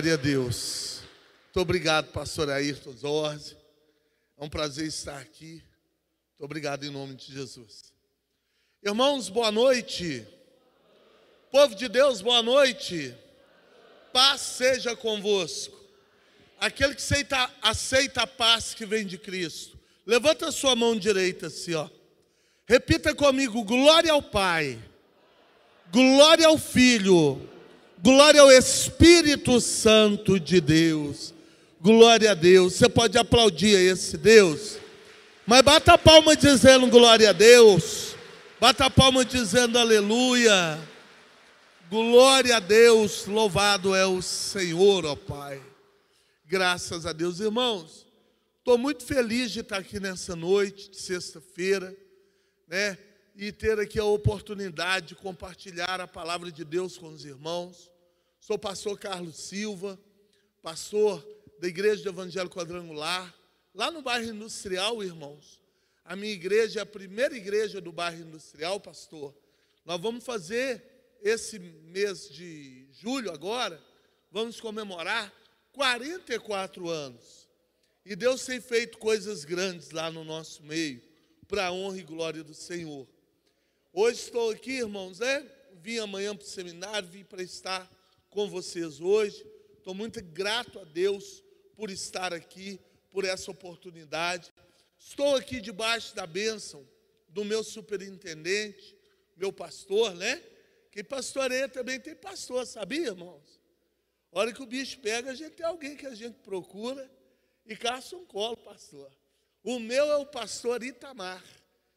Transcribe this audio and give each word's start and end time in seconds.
Glória 0.00 0.14
a 0.14 0.16
Deus. 0.16 1.02
Muito 1.44 1.60
obrigado, 1.60 2.10
pastor 2.10 2.48
Ayrton 2.48 2.92
Zorzi. 2.92 3.54
É 4.38 4.42
um 4.42 4.48
prazer 4.48 4.86
estar 4.86 5.18
aqui. 5.18 5.62
Muito 6.30 6.42
obrigado 6.42 6.84
em 6.84 6.88
nome 6.88 7.14
de 7.14 7.30
Jesus. 7.30 7.92
Irmãos, 8.82 9.28
boa 9.28 9.52
noite. 9.52 10.26
Povo 11.52 11.74
de 11.74 11.86
Deus, 11.86 12.22
boa 12.22 12.42
noite. 12.42 13.14
Paz 14.10 14.40
seja 14.40 14.96
convosco. 14.96 15.78
Aquele 16.58 16.94
que 16.94 17.02
aceita, 17.02 17.50
aceita 17.60 18.22
a 18.22 18.26
paz 18.26 18.72
que 18.72 18.86
vem 18.86 19.04
de 19.04 19.18
Cristo. 19.18 19.78
Levanta 20.06 20.48
a 20.48 20.52
sua 20.52 20.74
mão 20.74 20.96
direita 20.96 21.48
assim, 21.48 21.74
ó. 21.74 21.90
Repita 22.66 23.14
comigo: 23.14 23.62
glória 23.64 24.12
ao 24.12 24.22
Pai, 24.22 24.82
glória 25.92 26.46
ao 26.46 26.56
Filho, 26.56 27.46
glória 28.02 28.40
ao 28.40 28.50
Espírito 28.50 29.60
Santo 29.60 30.38
de 30.38 30.60
Deus. 30.60 31.34
Glória 31.80 32.32
a 32.32 32.34
Deus. 32.34 32.74
Você 32.74 32.88
pode 32.88 33.16
aplaudir 33.18 33.74
esse 33.74 34.16
Deus, 34.16 34.78
mas 35.46 35.62
bata 35.62 35.94
a 35.94 35.98
palma 35.98 36.36
dizendo 36.36 36.86
glória 36.88 37.30
a 37.30 37.32
Deus. 37.32 38.14
Bata 38.60 38.86
a 38.86 38.90
palma 38.90 39.24
dizendo 39.24 39.78
aleluia. 39.78 40.78
Glória 41.88 42.56
a 42.56 42.60
Deus, 42.60 43.26
louvado 43.26 43.94
é 43.94 44.06
o 44.06 44.22
Senhor, 44.22 45.04
ó 45.04 45.16
Pai. 45.16 45.60
Graças 46.46 47.06
a 47.06 47.12
Deus, 47.12 47.40
irmãos. 47.40 48.06
Estou 48.58 48.76
muito 48.76 49.04
feliz 49.04 49.50
de 49.50 49.60
estar 49.60 49.78
aqui 49.78 49.98
nessa 49.98 50.36
noite 50.36 50.90
de 50.90 50.98
sexta-feira 50.98 51.96
né? 52.70 52.96
E 53.34 53.50
ter 53.50 53.80
aqui 53.80 53.98
a 53.98 54.04
oportunidade 54.04 55.08
de 55.08 55.14
compartilhar 55.16 56.00
a 56.00 56.06
palavra 56.06 56.52
de 56.52 56.64
Deus 56.64 56.96
com 56.96 57.08
os 57.08 57.24
irmãos. 57.24 57.89
Sou 58.50 58.58
pastor 58.58 58.98
Carlos 58.98 59.36
Silva, 59.36 59.96
pastor 60.60 61.24
da 61.60 61.68
Igreja 61.68 62.02
do 62.02 62.08
Evangelho 62.08 62.50
Quadrangular, 62.50 63.32
lá 63.72 63.92
no 63.92 64.02
bairro 64.02 64.28
Industrial, 64.28 65.04
irmãos. 65.04 65.62
A 66.04 66.16
minha 66.16 66.32
igreja 66.32 66.80
é 66.80 66.82
a 66.82 66.86
primeira 66.86 67.36
igreja 67.36 67.80
do 67.80 67.92
bairro 67.92 68.22
Industrial, 68.22 68.80
pastor. 68.80 69.32
Nós 69.84 70.00
vamos 70.00 70.24
fazer 70.24 70.82
esse 71.22 71.60
mês 71.60 72.28
de 72.28 72.88
julho 72.90 73.30
agora, 73.30 73.80
vamos 74.32 74.60
comemorar 74.60 75.32
44 75.70 76.88
anos. 76.88 77.48
E 78.04 78.16
Deus 78.16 78.44
tem 78.44 78.60
feito 78.60 78.98
coisas 78.98 79.44
grandes 79.44 79.92
lá 79.92 80.10
no 80.10 80.24
nosso 80.24 80.64
meio 80.64 81.00
para 81.46 81.66
a 81.66 81.72
honra 81.72 81.98
e 81.98 82.02
glória 82.02 82.42
do 82.42 82.52
Senhor. 82.52 83.06
Hoje 83.92 84.22
estou 84.22 84.50
aqui, 84.50 84.78
irmãos, 84.78 85.20
né? 85.20 85.48
Vim 85.74 85.98
amanhã 85.98 86.34
para 86.34 86.44
o 86.44 86.48
seminário, 86.48 87.08
vim 87.08 87.22
para 87.22 87.44
estar 87.44 87.88
com 88.30 88.48
vocês 88.48 89.00
hoje. 89.00 89.44
Estou 89.76 89.92
muito 89.92 90.22
grato 90.22 90.78
a 90.78 90.84
Deus 90.84 91.42
por 91.74 91.90
estar 91.90 92.32
aqui, 92.32 92.80
por 93.10 93.24
essa 93.24 93.50
oportunidade. 93.50 94.52
Estou 94.98 95.36
aqui 95.36 95.60
debaixo 95.60 96.14
da 96.14 96.26
bênção 96.26 96.88
do 97.28 97.44
meu 97.44 97.62
superintendente, 97.64 98.96
meu 99.36 99.52
pastor, 99.52 100.14
né? 100.14 100.42
Que 100.90 101.02
pastoreia 101.02 101.68
também 101.68 101.98
tem 102.00 102.14
pastor, 102.14 102.66
sabia, 102.66 103.08
irmãos? 103.08 103.60
A 104.32 104.38
hora 104.38 104.52
que 104.52 104.62
o 104.62 104.66
bicho 104.66 104.98
pega, 105.00 105.30
a 105.30 105.34
gente 105.34 105.52
tem 105.52 105.66
alguém 105.66 105.96
que 105.96 106.06
a 106.06 106.14
gente 106.14 106.38
procura 106.38 107.10
e 107.66 107.76
caça 107.76 108.16
um 108.16 108.24
colo, 108.24 108.56
pastor. 108.56 109.10
O 109.62 109.78
meu 109.78 110.10
é 110.10 110.16
o 110.16 110.26
pastor 110.26 110.82
Itamar, 110.82 111.44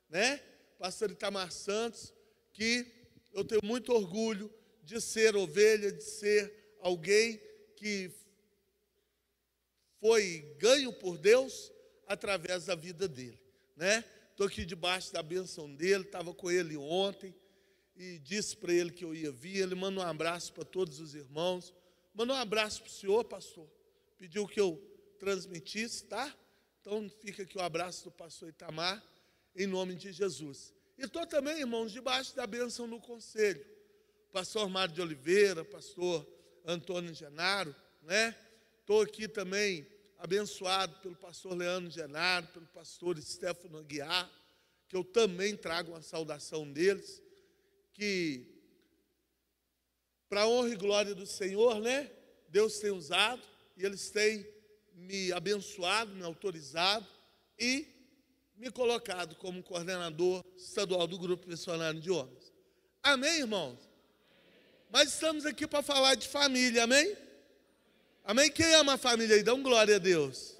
né? 0.09 0.37
Pastor 0.79 1.11
Itamar 1.11 1.51
Santos, 1.51 2.13
que 2.51 2.85
eu 3.33 3.43
tenho 3.43 3.61
muito 3.63 3.93
orgulho 3.93 4.51
de 4.83 4.99
ser 5.01 5.35
ovelha, 5.35 5.91
de 5.91 6.03
ser 6.03 6.75
alguém 6.79 7.41
que 7.75 8.11
foi 9.99 10.55
ganho 10.59 10.91
por 10.93 11.17
Deus 11.17 11.71
através 12.05 12.65
da 12.65 12.75
vida 12.75 13.07
dele, 13.07 13.41
né? 13.75 14.03
Estou 14.31 14.47
aqui 14.47 14.65
debaixo 14.65 15.13
da 15.13 15.21
bênção 15.21 15.73
dele, 15.73 16.03
estava 16.03 16.33
com 16.33 16.49
ele 16.49 16.75
ontem 16.75 17.35
e 17.95 18.17
disse 18.19 18.57
para 18.57 18.73
ele 18.73 18.91
que 18.91 19.05
eu 19.05 19.13
ia 19.13 19.31
vir. 19.31 19.57
Ele 19.57 19.75
manda 19.75 20.01
um 20.01 20.03
abraço 20.03 20.51
para 20.53 20.65
todos 20.65 20.99
os 20.99 21.13
irmãos. 21.13 21.71
Manda 22.13 22.33
um 22.33 22.37
abraço 22.37 22.81
para 22.81 22.89
o 22.89 22.91
senhor, 22.91 23.23
pastor. 23.25 23.69
Pediu 24.17 24.47
que 24.47 24.59
eu 24.59 24.81
transmitisse, 25.19 26.05
tá? 26.05 26.35
Então 26.81 27.07
fica 27.21 27.43
aqui 27.43 27.57
o 27.57 27.61
abraço 27.61 28.05
do 28.05 28.11
pastor 28.11 28.49
Itamar, 28.49 29.01
em 29.55 29.67
nome 29.67 29.95
de 29.95 30.11
Jesus. 30.11 30.73
E 30.97 31.03
estou 31.03 31.25
também, 31.25 31.59
irmãos, 31.59 31.91
debaixo 31.91 32.35
da 32.35 32.45
bênção 32.47 32.89
do 32.89 32.99
conselho. 32.99 33.65
Pastor 34.33 34.67
Mário 34.67 34.95
de 34.95 34.99
Oliveira, 34.99 35.63
pastor 35.63 36.27
Antônio 36.65 37.13
Genaro, 37.13 37.73
né? 38.01 38.35
Estou 38.79 39.03
aqui 39.03 39.27
também 39.27 39.87
abençoado 40.17 40.99
pelo 41.01 41.15
pastor 41.15 41.55
Leandro 41.55 41.91
Genaro, 41.91 42.47
pelo 42.47 42.65
pastor 42.65 43.21
Stefano 43.21 43.77
Aguiar, 43.77 44.27
que 44.87 44.95
eu 44.95 45.03
também 45.03 45.55
trago 45.55 45.91
uma 45.91 46.01
saudação 46.01 46.67
deles, 46.73 47.21
que 47.93 48.59
para 50.27 50.47
honra 50.47 50.69
e 50.69 50.77
glória 50.77 51.13
do 51.13 51.27
Senhor, 51.27 51.79
né? 51.79 52.09
Deus 52.49 52.79
tem 52.79 52.89
usado 52.89 53.43
e 53.77 53.85
eles 53.85 54.09
têm 54.09 54.43
me 54.95 55.31
abençoado, 55.31 56.11
me 56.15 56.23
autorizado 56.23 57.05
e 57.59 57.87
me 58.55 58.71
colocado 58.71 59.35
como 59.35 59.61
coordenador 59.61 60.43
estadual 60.57 61.05
do 61.05 61.19
Grupo 61.19 61.47
Missionário 61.47 62.01
de 62.01 62.09
Homens. 62.09 62.51
Amém, 63.03 63.41
irmãos? 63.41 63.92
Mas 64.93 65.09
estamos 65.09 65.45
aqui 65.45 65.67
para 65.67 65.83
falar 65.83 66.15
de 66.15 66.27
família, 66.27 66.83
amém? 66.83 67.17
Amém? 68.23 68.49
Quem 68.49 68.73
ama 68.75 68.93
a 68.93 68.97
família 68.97 69.35
aí? 69.35 69.43
Dá 69.43 69.53
um 69.53 69.61
glória 69.61 69.97
a 69.97 69.99
Deus. 69.99 70.53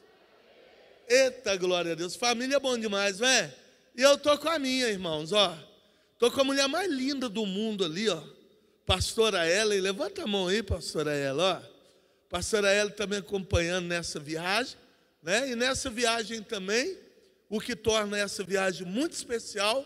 Eita, 1.07 1.55
glória 1.55 1.93
a 1.93 1.95
Deus. 1.95 2.15
Família 2.15 2.57
é 2.57 2.59
bom 2.59 2.77
demais, 2.77 3.19
não 3.19 3.27
é? 3.27 3.55
E 3.95 4.01
eu 4.01 4.17
tô 4.17 4.37
com 4.37 4.49
a 4.49 4.59
minha, 4.59 4.89
irmãos, 4.89 5.31
ó. 5.31 5.57
Tô 6.19 6.29
com 6.31 6.41
a 6.41 6.43
mulher 6.43 6.67
mais 6.67 6.91
linda 6.91 7.29
do 7.29 7.45
mundo 7.45 7.85
ali, 7.85 8.09
ó. 8.09 8.21
Pastora 8.85 9.47
Ellen, 9.47 9.79
levanta 9.79 10.23
a 10.23 10.27
mão 10.27 10.47
aí, 10.47 10.61
pastora 10.61 11.15
Ellen, 11.15 11.39
ó 11.39 11.73
pastora 12.33 12.71
Ela 12.71 12.89
também 12.89 13.19
acompanhando 13.19 13.85
nessa 13.85 14.19
viagem, 14.19 14.75
né? 15.21 15.51
E 15.51 15.55
nessa 15.55 15.87
viagem 15.87 16.41
também, 16.41 16.97
o 17.47 17.61
que 17.61 17.75
torna 17.75 18.17
essa 18.17 18.43
viagem 18.43 18.87
muito 18.87 19.11
especial, 19.11 19.85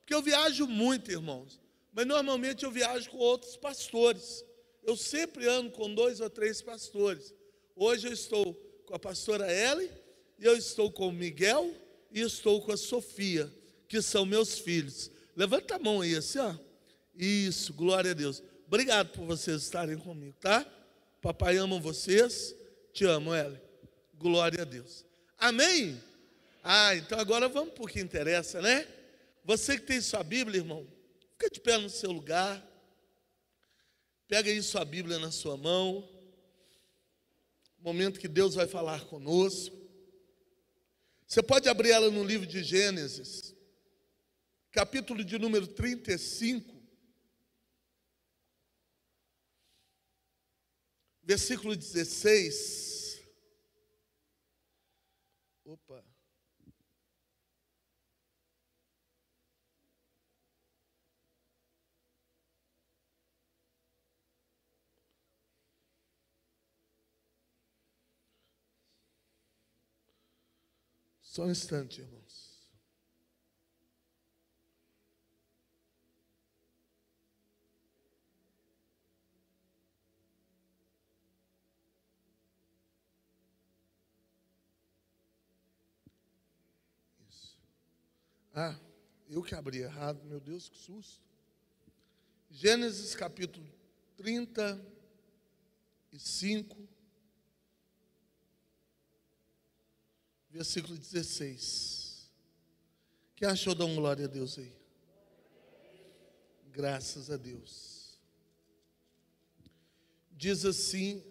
porque 0.00 0.14
eu 0.14 0.22
viajo 0.22 0.66
muito, 0.66 1.10
irmãos, 1.10 1.60
mas 1.94 2.06
normalmente 2.06 2.64
eu 2.64 2.70
viajo 2.70 3.08
com 3.10 3.18
outros 3.18 3.56
pastores. 3.56 4.44
Eu 4.82 4.96
sempre 4.96 5.48
ando 5.48 5.70
com 5.70 5.94
dois 5.94 6.20
ou 6.20 6.28
três 6.28 6.60
pastores. 6.60 7.32
Hoje 7.76 8.08
eu 8.08 8.12
estou 8.12 8.52
com 8.84 8.94
a 8.94 8.98
pastora 8.98 9.50
Ellen, 9.50 9.88
e 10.38 10.44
eu 10.44 10.56
estou 10.56 10.90
com 10.90 11.08
o 11.08 11.12
Miguel, 11.12 11.72
e 12.12 12.20
estou 12.20 12.60
com 12.60 12.72
a 12.72 12.76
Sofia, 12.76 13.50
que 13.88 14.02
são 14.02 14.26
meus 14.26 14.58
filhos. 14.58 15.10
Levanta 15.36 15.76
a 15.76 15.78
mão 15.78 16.00
aí, 16.00 16.16
assim, 16.16 16.38
ó. 16.38 16.54
Isso, 17.16 17.72
glória 17.72 18.10
a 18.10 18.14
Deus. 18.14 18.42
Obrigado 18.66 19.10
por 19.10 19.24
vocês 19.24 19.62
estarem 19.62 19.96
comigo, 19.96 20.34
tá? 20.40 20.66
Papai 21.22 21.56
ama 21.56 21.78
vocês. 21.78 22.54
Te 22.92 23.04
amo, 23.04 23.34
Ellen. 23.34 23.60
Glória 24.18 24.62
a 24.62 24.64
Deus. 24.64 25.04
Amém? 25.38 26.00
Ah, 26.62 26.94
então 26.96 27.18
agora 27.18 27.48
vamos 27.48 27.74
para 27.74 27.84
o 27.84 27.86
que 27.86 28.00
interessa, 28.00 28.60
né? 28.60 28.86
Você 29.44 29.76
que 29.76 29.84
tem 29.84 30.00
sua 30.00 30.22
Bíblia, 30.22 30.60
irmão, 30.60 30.86
fica 31.34 31.50
de 31.50 31.60
pé 31.60 31.78
no 31.78 31.90
seu 31.90 32.10
lugar. 32.10 32.62
Pega 34.26 34.50
aí 34.50 34.62
sua 34.62 34.84
Bíblia 34.84 35.18
na 35.18 35.30
sua 35.30 35.56
mão. 35.56 36.08
Momento 37.78 38.18
que 38.18 38.28
Deus 38.28 38.54
vai 38.54 38.66
falar 38.66 39.04
conosco. 39.04 39.76
Você 41.26 41.42
pode 41.42 41.68
abrir 41.68 41.90
ela 41.90 42.10
no 42.10 42.24
livro 42.24 42.46
de 42.46 42.62
Gênesis, 42.62 43.54
capítulo 44.70 45.24
de 45.24 45.38
número 45.38 45.66
35. 45.66 46.74
versículo 51.24 51.74
16. 51.74 53.22
Opa. 55.64 56.04
Só 71.34 71.42
um 71.42 71.50
instante, 71.50 72.00
irmãos. 72.00 72.54
Ah, 88.54 88.78
eu 89.28 89.42
que 89.42 89.56
abri 89.56 89.78
errado, 89.78 90.22
meu 90.22 90.38
Deus, 90.38 90.68
que 90.68 90.78
susto. 90.78 91.20
Gênesis 92.48 93.16
capítulo 93.16 93.68
35. 94.16 96.88
Versículo 100.54 100.96
16. 100.96 102.30
Quem 103.34 103.48
achou 103.48 103.74
dar 103.74 103.86
glória 103.96 104.26
a 104.26 104.28
Deus 104.28 104.56
aí? 104.56 104.72
Graças 106.70 107.28
a 107.28 107.36
Deus. 107.36 108.16
Diz 110.30 110.64
assim 110.64 111.22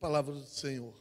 palavra 0.00 0.34
do 0.34 0.44
Senhor. 0.44 1.00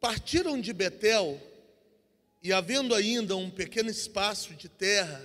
Partiram 0.00 0.58
de 0.58 0.72
Betel 0.72 1.38
e, 2.48 2.52
havendo 2.52 2.94
ainda 2.94 3.36
um 3.36 3.50
pequeno 3.50 3.90
espaço 3.90 4.54
de 4.54 4.70
terra 4.70 5.22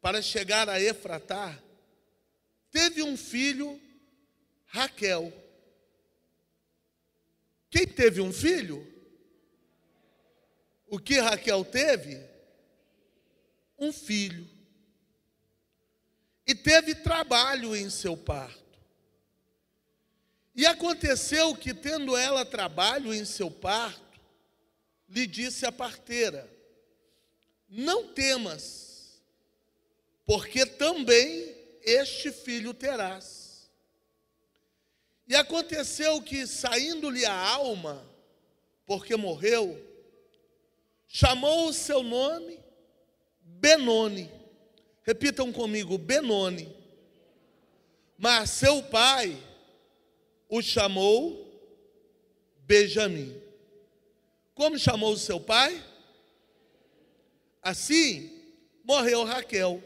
para 0.00 0.22
chegar 0.22 0.68
a 0.68 0.80
Efratá, 0.80 1.60
teve 2.70 3.02
um 3.02 3.16
filho, 3.16 3.80
Raquel. 4.66 5.32
Quem 7.68 7.88
teve 7.88 8.20
um 8.20 8.32
filho? 8.32 8.86
O 10.86 11.00
que 11.00 11.18
Raquel 11.18 11.64
teve? 11.64 12.24
Um 13.76 13.92
filho 13.92 14.48
e 16.46 16.54
teve 16.54 16.94
trabalho 16.94 17.74
em 17.74 17.90
seu 17.90 18.16
parto. 18.16 18.78
E 20.54 20.64
aconteceu 20.64 21.54
que, 21.56 21.74
tendo 21.74 22.16
ela 22.16 22.44
trabalho 22.44 23.12
em 23.12 23.24
seu 23.24 23.50
parto, 23.50 24.07
lhe 25.08 25.26
disse 25.26 25.64
a 25.66 25.72
parteira: 25.72 26.48
Não 27.68 28.08
temas, 28.08 29.20
porque 30.26 30.66
também 30.66 31.54
este 31.82 32.30
filho 32.30 32.74
terás. 32.74 33.70
E 35.26 35.34
aconteceu 35.34 36.22
que, 36.22 36.46
saindo-lhe 36.46 37.24
a 37.24 37.34
alma, 37.34 38.06
porque 38.86 39.14
morreu, 39.14 39.78
chamou 41.06 41.68
o 41.68 41.72
seu 41.72 42.02
nome 42.02 42.58
Benoni 43.40 44.38
Repitam 45.08 45.50
comigo, 45.50 45.96
Benoni. 45.96 46.68
Mas 48.18 48.50
seu 48.50 48.82
pai 48.82 49.42
o 50.46 50.60
chamou 50.60 51.50
Benjamim. 52.66 53.34
Como 54.58 54.76
chamou 54.76 55.12
o 55.12 55.16
seu 55.16 55.38
pai? 55.38 55.80
Assim 57.62 58.42
morreu 58.82 59.22
Raquel 59.22 59.80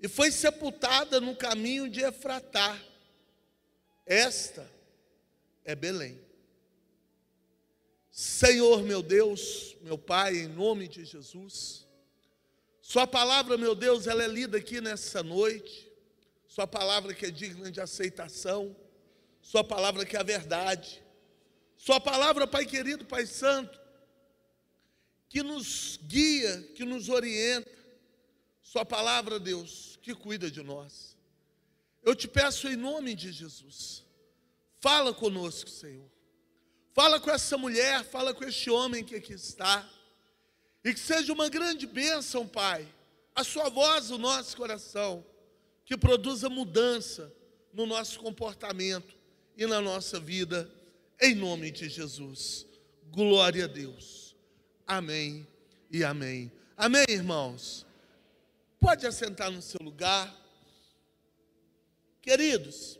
e 0.00 0.08
foi 0.08 0.32
sepultada 0.32 1.20
no 1.20 1.36
caminho 1.36 1.88
de 1.88 2.00
Efratá. 2.00 2.76
Esta 4.04 4.68
é 5.64 5.76
Belém. 5.76 6.20
Senhor 8.10 8.82
meu 8.82 9.00
Deus, 9.00 9.76
meu 9.82 9.96
Pai, 9.96 10.36
em 10.36 10.48
nome 10.48 10.88
de 10.88 11.04
Jesus, 11.04 11.86
sua 12.82 13.06
palavra, 13.06 13.56
meu 13.56 13.76
Deus, 13.76 14.08
ela 14.08 14.24
é 14.24 14.26
lida 14.26 14.58
aqui 14.58 14.80
nessa 14.80 15.22
noite. 15.22 15.88
Sua 16.48 16.66
palavra 16.66 17.14
que 17.14 17.26
é 17.26 17.30
digna 17.30 17.70
de 17.70 17.80
aceitação. 17.80 18.74
Sua 19.40 19.62
palavra 19.62 20.04
que 20.04 20.16
é 20.16 20.20
a 20.20 20.24
verdade. 20.24 21.03
Sua 21.84 22.00
palavra, 22.00 22.46
Pai 22.46 22.64
querido, 22.64 23.04
Pai 23.04 23.26
santo, 23.26 23.78
que 25.28 25.42
nos 25.42 25.98
guia, 26.02 26.62
que 26.74 26.82
nos 26.82 27.10
orienta. 27.10 27.70
Sua 28.62 28.86
palavra, 28.86 29.38
Deus, 29.38 29.98
que 30.00 30.14
cuida 30.14 30.50
de 30.50 30.62
nós. 30.62 31.14
Eu 32.02 32.16
te 32.16 32.26
peço 32.26 32.68
em 32.68 32.74
nome 32.74 33.14
de 33.14 33.30
Jesus. 33.30 34.02
Fala 34.80 35.12
conosco, 35.12 35.68
Senhor. 35.68 36.10
Fala 36.94 37.20
com 37.20 37.30
essa 37.30 37.58
mulher, 37.58 38.02
fala 38.02 38.32
com 38.32 38.44
este 38.44 38.70
homem 38.70 39.04
que 39.04 39.16
aqui 39.16 39.34
está. 39.34 39.86
E 40.82 40.94
que 40.94 41.00
seja 41.00 41.34
uma 41.34 41.50
grande 41.50 41.86
bênção, 41.86 42.48
Pai, 42.48 42.88
a 43.34 43.44
Sua 43.44 43.68
voz 43.68 44.08
no 44.08 44.16
nosso 44.16 44.56
coração, 44.56 45.22
que 45.84 45.98
produza 45.98 46.48
mudança 46.48 47.30
no 47.74 47.84
nosso 47.84 48.20
comportamento 48.20 49.14
e 49.54 49.66
na 49.66 49.82
nossa 49.82 50.18
vida, 50.18 50.72
em 51.20 51.34
nome 51.34 51.70
de 51.70 51.88
Jesus. 51.88 52.66
Glória 53.10 53.64
a 53.64 53.68
Deus. 53.68 54.34
Amém 54.86 55.46
e 55.90 56.04
amém. 56.04 56.50
Amém, 56.76 57.04
irmãos? 57.08 57.86
Pode 58.80 59.06
assentar 59.06 59.50
no 59.50 59.62
seu 59.62 59.80
lugar. 59.82 60.34
Queridos, 62.20 62.98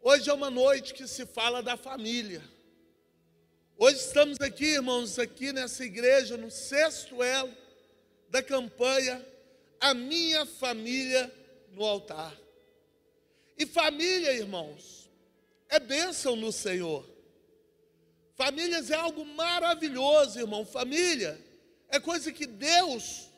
hoje 0.00 0.28
é 0.30 0.32
uma 0.32 0.50
noite 0.50 0.94
que 0.94 1.06
se 1.06 1.26
fala 1.26 1.62
da 1.62 1.76
família. 1.76 2.42
Hoje 3.76 3.96
estamos 3.96 4.38
aqui, 4.40 4.66
irmãos, 4.74 5.18
aqui 5.18 5.52
nessa 5.52 5.84
igreja, 5.84 6.36
no 6.36 6.50
sexto 6.50 7.22
elo 7.22 7.56
da 8.28 8.42
campanha 8.42 9.24
A 9.80 9.94
Minha 9.94 10.44
Família 10.44 11.32
no 11.72 11.84
Altar. 11.84 12.38
E 13.56 13.66
família, 13.66 14.32
irmãos, 14.34 14.99
é 15.70 15.78
bênção 15.78 16.36
no 16.36 16.52
Senhor. 16.52 17.08
Famílias 18.34 18.90
é 18.90 18.96
algo 18.96 19.24
maravilhoso, 19.24 20.38
irmão. 20.38 20.66
Família 20.66 21.40
é 21.88 22.00
coisa 22.00 22.32
que 22.32 22.46
Deus 22.46 23.28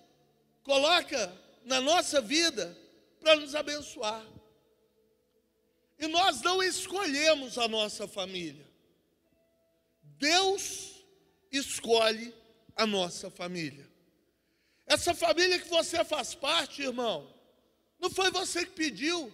coloca 0.62 1.32
na 1.64 1.80
nossa 1.80 2.20
vida 2.20 2.76
para 3.20 3.36
nos 3.36 3.54
abençoar. 3.54 4.24
E 5.98 6.06
nós 6.08 6.40
não 6.40 6.62
escolhemos 6.62 7.58
a 7.58 7.68
nossa 7.68 8.08
família. 8.08 8.66
Deus 10.02 11.04
escolhe 11.50 12.34
a 12.74 12.86
nossa 12.86 13.30
família. 13.30 13.88
Essa 14.86 15.14
família 15.14 15.58
que 15.58 15.68
você 15.68 16.04
faz 16.04 16.34
parte, 16.34 16.82
irmão, 16.82 17.32
não 18.00 18.10
foi 18.10 18.30
você 18.30 18.64
que 18.64 18.72
pediu, 18.72 19.32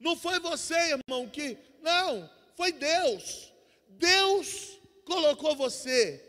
não 0.00 0.16
foi 0.16 0.38
você, 0.38 0.74
irmão, 0.74 1.28
que. 1.28 1.56
Não, 1.82 2.28
foi 2.56 2.72
Deus. 2.72 3.52
Deus 3.88 4.78
colocou 5.04 5.56
você, 5.56 6.22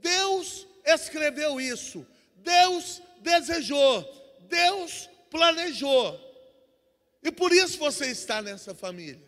Deus 0.00 0.66
escreveu 0.84 1.60
isso, 1.60 2.06
Deus 2.36 3.02
desejou, 3.18 4.02
Deus 4.40 5.08
planejou. 5.30 6.20
E 7.22 7.32
por 7.32 7.52
isso 7.52 7.78
você 7.78 8.06
está 8.06 8.40
nessa 8.40 8.74
família. 8.74 9.26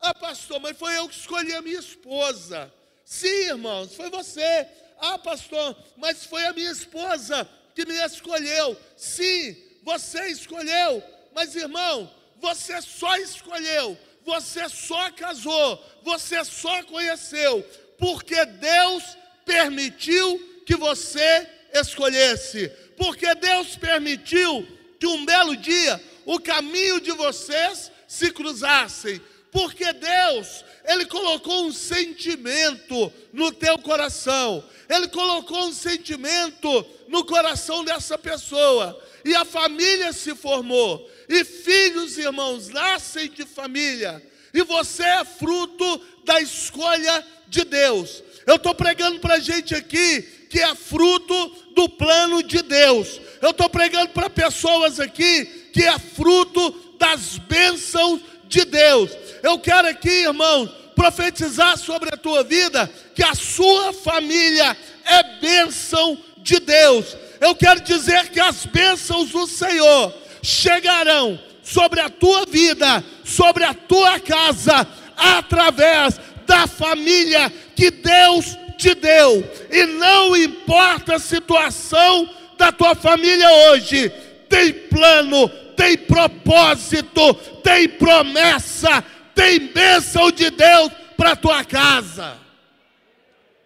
Ah, 0.00 0.14
pastor, 0.14 0.60
mas 0.60 0.78
foi 0.78 0.96
eu 0.96 1.08
que 1.08 1.16
escolhi 1.16 1.52
a 1.54 1.62
minha 1.62 1.80
esposa. 1.80 2.72
Sim, 3.04 3.48
irmãos, 3.48 3.94
foi 3.94 4.08
você. 4.10 4.68
Ah, 5.00 5.18
pastor, 5.18 5.76
mas 5.96 6.24
foi 6.24 6.44
a 6.44 6.52
minha 6.52 6.70
esposa 6.70 7.48
que 7.74 7.84
me 7.84 7.94
escolheu. 8.04 8.76
Sim, 8.96 9.56
você 9.82 10.28
escolheu. 10.28 11.02
Mas, 11.32 11.56
irmão, 11.56 12.12
você 12.36 12.80
só 12.82 13.16
escolheu, 13.16 13.98
você 14.28 14.68
só 14.68 15.10
casou, 15.12 15.82
você 16.02 16.44
só 16.44 16.82
conheceu, 16.82 17.64
porque 17.96 18.44
Deus 18.44 19.02
permitiu 19.46 20.62
que 20.66 20.76
você 20.76 21.48
escolhesse. 21.72 22.68
Porque 22.94 23.34
Deus 23.36 23.74
permitiu 23.76 24.68
que 25.00 25.06
um 25.06 25.24
belo 25.24 25.56
dia 25.56 25.98
o 26.26 26.38
caminho 26.38 27.00
de 27.00 27.12
vocês 27.12 27.90
se 28.06 28.30
cruzassem. 28.30 29.18
Porque 29.50 29.90
Deus 29.94 30.62
ele 30.84 31.06
colocou 31.06 31.66
um 31.66 31.72
sentimento 31.72 33.10
no 33.32 33.50
teu 33.50 33.78
coração. 33.78 34.62
Ele 34.90 35.08
colocou 35.08 35.68
um 35.68 35.72
sentimento 35.72 36.86
no 37.08 37.24
coração 37.24 37.82
dessa 37.82 38.18
pessoa. 38.18 38.98
E 39.24 39.34
a 39.34 39.44
família 39.44 40.12
se 40.12 40.34
formou. 40.34 41.10
E 41.28 41.44
filhos, 41.44 42.16
irmãos, 42.16 42.68
nascem 42.68 43.28
de 43.28 43.44
família. 43.44 44.22
E 44.54 44.62
você 44.62 45.02
é 45.04 45.24
fruto 45.24 46.00
da 46.24 46.40
escolha 46.40 47.24
de 47.46 47.64
Deus. 47.64 48.22
Eu 48.46 48.56
estou 48.56 48.74
pregando 48.74 49.20
para 49.20 49.38
gente 49.38 49.74
aqui 49.74 50.22
que 50.48 50.60
é 50.60 50.74
fruto 50.74 51.48
do 51.74 51.88
plano 51.88 52.42
de 52.42 52.62
Deus. 52.62 53.20
Eu 53.42 53.50
estou 53.50 53.68
pregando 53.68 54.08
para 54.10 54.30
pessoas 54.30 54.98
aqui 54.98 55.44
que 55.72 55.82
é 55.84 55.98
fruto 55.98 56.96
das 56.98 57.36
bênçãos 57.38 58.20
de 58.48 58.64
Deus. 58.64 59.10
Eu 59.42 59.58
quero 59.58 59.88
aqui, 59.88 60.22
irmãos, 60.22 60.70
profetizar 60.96 61.76
sobre 61.76 62.08
a 62.12 62.16
tua 62.16 62.42
vida 62.42 62.90
que 63.14 63.22
a 63.22 63.34
sua 63.34 63.92
família 63.92 64.76
é 65.04 65.22
bênção 65.40 66.18
de 66.38 66.58
Deus. 66.58 67.16
Eu 67.40 67.54
quero 67.54 67.80
dizer 67.82 68.30
que 68.30 68.40
as 68.40 68.64
bênçãos 68.64 69.30
do 69.30 69.46
Senhor 69.46 70.12
chegarão 70.42 71.38
sobre 71.62 72.00
a 72.00 72.08
tua 72.08 72.46
vida, 72.46 73.04
sobre 73.24 73.64
a 73.64 73.74
tua 73.74 74.18
casa, 74.20 74.86
através 75.16 76.20
da 76.46 76.66
família 76.66 77.52
que 77.76 77.90
Deus 77.90 78.56
te 78.78 78.94
deu. 78.94 79.44
E 79.70 79.84
não 79.84 80.36
importa 80.36 81.16
a 81.16 81.20
situação 81.20 82.28
da 82.56 82.72
tua 82.72 82.94
família 82.94 83.50
hoje, 83.70 84.10
tem 84.48 84.72
plano, 84.72 85.48
tem 85.76 85.96
propósito, 85.96 87.34
tem 87.62 87.88
promessa, 87.88 89.04
tem 89.34 89.60
bênção 89.60 90.30
de 90.30 90.50
Deus 90.50 90.90
para 91.16 91.32
a 91.32 91.36
tua 91.36 91.64
casa. 91.64 92.36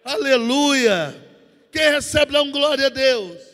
Aleluia. 0.03 1.15
Quem 1.71 1.89
recebe, 1.89 2.33
dá 2.33 2.41
um 2.41 2.51
glória 2.51 2.87
a 2.87 2.89
Deus. 2.89 3.52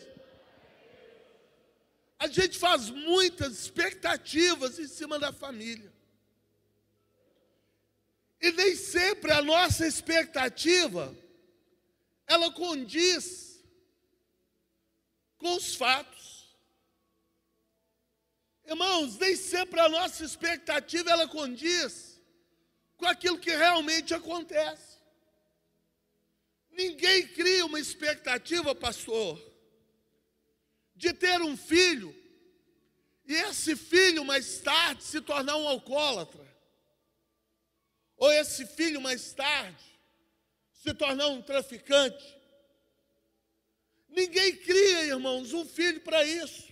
A 2.20 2.28
gente 2.28 2.58
faz 2.58 2.90
muitas 2.90 3.52
expectativas 3.58 4.78
em 4.78 4.86
cima 4.86 5.18
da 5.18 5.32
família. 5.32 5.90
E 8.38 8.52
nem 8.52 8.76
sempre 8.76 9.32
a 9.32 9.40
nossa 9.40 9.86
expectativa 9.86 11.16
ela 12.26 12.52
condiz 12.52 13.64
com 15.38 15.54
os 15.56 15.74
fatos. 15.74 16.54
Irmãos, 18.66 19.16
nem 19.18 19.34
sempre 19.34 19.80
a 19.80 19.88
nossa 19.88 20.22
expectativa 20.22 21.10
ela 21.10 21.26
condiz 21.26 22.20
com 22.98 23.06
aquilo 23.06 23.38
que 23.38 23.50
realmente 23.50 24.12
acontece. 24.12 24.98
Ninguém 26.70 27.26
cria 27.28 27.64
uma 27.64 27.80
expectativa, 27.80 28.74
pastor, 28.74 29.49
de 31.00 31.14
ter 31.14 31.40
um 31.40 31.56
filho 31.56 32.14
e 33.26 33.32
esse 33.32 33.74
filho 33.74 34.22
mais 34.22 34.60
tarde 34.60 35.02
se 35.02 35.18
tornar 35.22 35.56
um 35.56 35.66
alcoólatra. 35.66 36.46
Ou 38.18 38.30
esse 38.30 38.66
filho 38.66 39.00
mais 39.00 39.32
tarde 39.32 39.82
se 40.74 40.92
tornar 40.92 41.28
um 41.28 41.40
traficante. 41.40 42.36
Ninguém 44.10 44.56
cria, 44.56 45.04
irmãos, 45.04 45.54
um 45.54 45.64
filho 45.64 46.02
para 46.02 46.22
isso. 46.22 46.68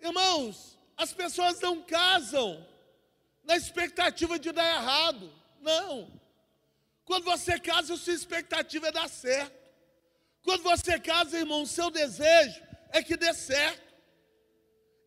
Irmãos, 0.00 0.78
as 0.96 1.12
pessoas 1.12 1.60
não 1.60 1.82
casam 1.82 2.66
na 3.44 3.54
expectativa 3.54 4.38
de 4.38 4.50
dar 4.50 4.76
errado. 4.76 5.30
Não. 5.60 6.10
Quando 7.04 7.24
você 7.24 7.60
casa, 7.60 7.92
a 7.92 7.98
sua 7.98 8.14
expectativa 8.14 8.88
é 8.88 8.92
dar 8.92 9.10
certo. 9.10 9.55
Quando 10.46 10.62
você 10.62 10.96
casa, 11.00 11.40
irmão, 11.40 11.62
o 11.62 11.66
seu 11.66 11.90
desejo 11.90 12.62
é 12.92 13.02
que 13.02 13.16
dê 13.16 13.34
certo. 13.34 13.82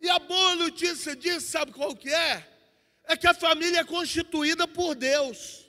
E 0.02 0.10
a 0.10 0.20
boa 0.20 0.54
notícia 0.58 1.16
disso, 1.16 1.48
sabe 1.48 1.72
qual 1.72 1.96
que 1.96 2.14
é? 2.14 2.46
É 3.06 3.16
que 3.16 3.26
a 3.26 3.34
família 3.34 3.80
é 3.80 3.84
constituída 3.86 4.68
por 4.68 4.96
Deus. 4.96 5.66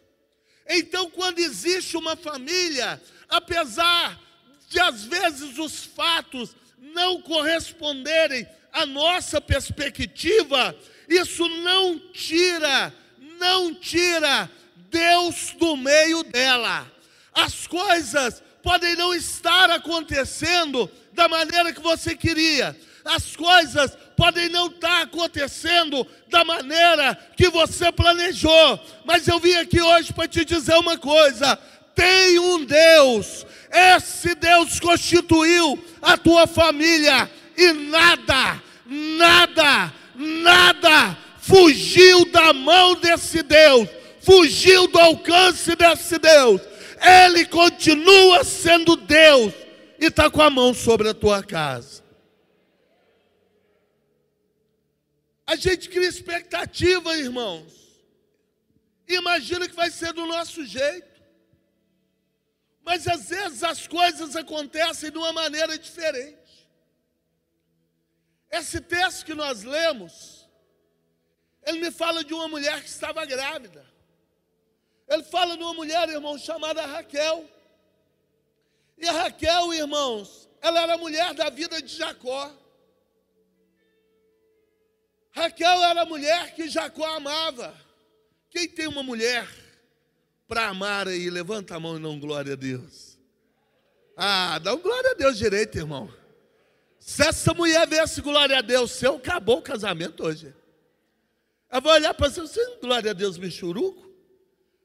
Então, 0.68 1.08
quando 1.08 1.38
existe 1.38 1.96
uma 1.96 2.16
família, 2.16 3.00
apesar 3.28 4.20
de 4.68 4.80
às 4.80 5.04
vezes 5.04 5.56
os 5.56 5.84
fatos 5.84 6.56
não 6.76 7.22
corresponderem 7.22 8.48
à 8.72 8.84
nossa 8.84 9.40
perspectiva, 9.40 10.76
isso 11.08 11.48
não 11.48 11.96
tira, 12.12 12.92
não 13.38 13.72
tira 13.72 14.50
Deus 14.90 15.52
do 15.52 15.76
meio 15.76 16.24
dela. 16.24 16.90
As 17.32 17.68
coisas 17.68 18.42
podem 18.62 18.96
não 18.96 19.14
estar 19.14 19.70
acontecendo 19.70 20.90
da 21.12 21.28
maneira 21.28 21.72
que 21.72 21.80
você 21.80 22.14
queria. 22.14 22.76
As 23.04 23.34
coisas 23.34 23.96
podem 24.16 24.48
não 24.48 24.66
estar 24.66 25.02
acontecendo 25.02 26.06
da 26.28 26.44
maneira 26.44 27.18
que 27.36 27.48
você 27.48 27.90
planejou, 27.90 28.78
mas 29.04 29.26
eu 29.26 29.38
vim 29.38 29.54
aqui 29.54 29.80
hoje 29.80 30.12
para 30.12 30.28
te 30.28 30.44
dizer 30.44 30.74
uma 30.74 30.98
coisa: 30.98 31.58
tem 31.94 32.38
um 32.38 32.64
Deus, 32.64 33.46
esse 33.70 34.34
Deus 34.34 34.78
constituiu 34.78 35.82
a 36.02 36.16
tua 36.16 36.46
família. 36.46 37.30
E 37.56 37.72
nada, 37.72 38.62
nada, 38.86 39.92
nada 40.14 41.16
fugiu 41.40 42.24
da 42.30 42.52
mão 42.52 42.94
desse 42.94 43.42
Deus, 43.42 43.88
fugiu 44.20 44.86
do 44.86 44.98
alcance 44.98 45.74
desse 45.74 46.18
Deus. 46.18 46.60
Ele 47.00 47.46
continua 47.46 48.44
sendo 48.44 48.94
Deus 48.94 49.54
e 49.98 50.06
está 50.06 50.30
com 50.30 50.42
a 50.42 50.50
mão 50.50 50.74
sobre 50.74 51.08
a 51.08 51.14
tua 51.14 51.42
casa. 51.42 52.02
A 55.46 55.56
gente 55.56 55.88
cria 55.88 56.08
expectativa, 56.08 57.16
irmãos. 57.16 57.72
Imagina 59.08 59.68
que 59.68 59.74
vai 59.74 59.90
ser 59.90 60.12
do 60.12 60.26
nosso 60.26 60.64
jeito. 60.64 61.20
Mas 62.84 63.08
às 63.08 63.28
vezes 63.28 63.64
as 63.64 63.86
coisas 63.86 64.36
acontecem 64.36 65.10
de 65.10 65.18
uma 65.18 65.32
maneira 65.32 65.78
diferente. 65.78 66.38
Esse 68.50 68.80
texto 68.80 69.24
que 69.24 69.34
nós 69.34 69.62
lemos, 69.62 70.48
ele 71.64 71.80
me 71.80 71.90
fala 71.90 72.22
de 72.22 72.34
uma 72.34 72.48
mulher 72.48 72.82
que 72.82 72.88
estava 72.88 73.24
grávida. 73.24 73.89
Ele 75.10 75.24
fala 75.24 75.56
de 75.56 75.62
uma 75.64 75.74
mulher, 75.74 76.08
irmão, 76.08 76.38
chamada 76.38 76.86
Raquel. 76.86 77.44
E 78.96 79.08
a 79.08 79.12
Raquel, 79.12 79.74
irmãos, 79.74 80.48
ela 80.62 80.80
era 80.80 80.96
mulher 80.96 81.34
da 81.34 81.50
vida 81.50 81.82
de 81.82 81.96
Jacó. 81.96 82.52
Raquel 85.32 85.82
era 85.82 86.02
a 86.02 86.06
mulher 86.06 86.54
que 86.54 86.68
Jacó 86.68 87.04
amava. 87.04 87.74
Quem 88.50 88.68
tem 88.68 88.86
uma 88.86 89.02
mulher 89.02 89.48
para 90.46 90.68
amar 90.68 91.08
aí, 91.08 91.28
levanta 91.28 91.74
a 91.74 91.80
mão 91.80 91.96
e 91.96 92.00
não 92.00 92.18
glória 92.18 92.52
a 92.52 92.56
Deus. 92.56 93.18
Ah, 94.16 94.58
dá 94.58 94.74
um 94.74 94.80
glória 94.80 95.10
a 95.10 95.14
Deus 95.14 95.38
direito, 95.38 95.76
irmão. 95.76 96.12
Se 97.00 97.26
essa 97.26 97.52
mulher 97.52 97.88
viesse 97.88 98.20
glória 98.20 98.58
a 98.58 98.62
Deus, 98.62 98.92
seu 98.92 99.16
acabou 99.16 99.58
o 99.58 99.62
casamento 99.62 100.24
hoje. 100.24 100.54
Eu 101.72 101.80
vou 101.80 101.92
olhar 101.92 102.14
para 102.14 102.28
você, 102.28 102.42
você 102.42 102.76
glória 102.80 103.10
a 103.10 103.14
Deus, 103.14 103.38
michuruco? 103.38 104.09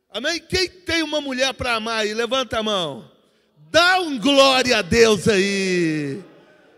Amém? 0.10 0.40
Quem 0.40 0.70
tem 0.70 1.04
uma 1.04 1.20
mulher 1.20 1.54
para 1.54 1.76
amar 1.76 2.02
aí, 2.02 2.14
levanta 2.14 2.60
a 2.60 2.64
mão. 2.64 3.12
Dá 3.70 4.00
um 4.00 4.18
glória 4.20 4.78
a 4.78 4.82
Deus 4.82 5.28
aí. 5.28 6.24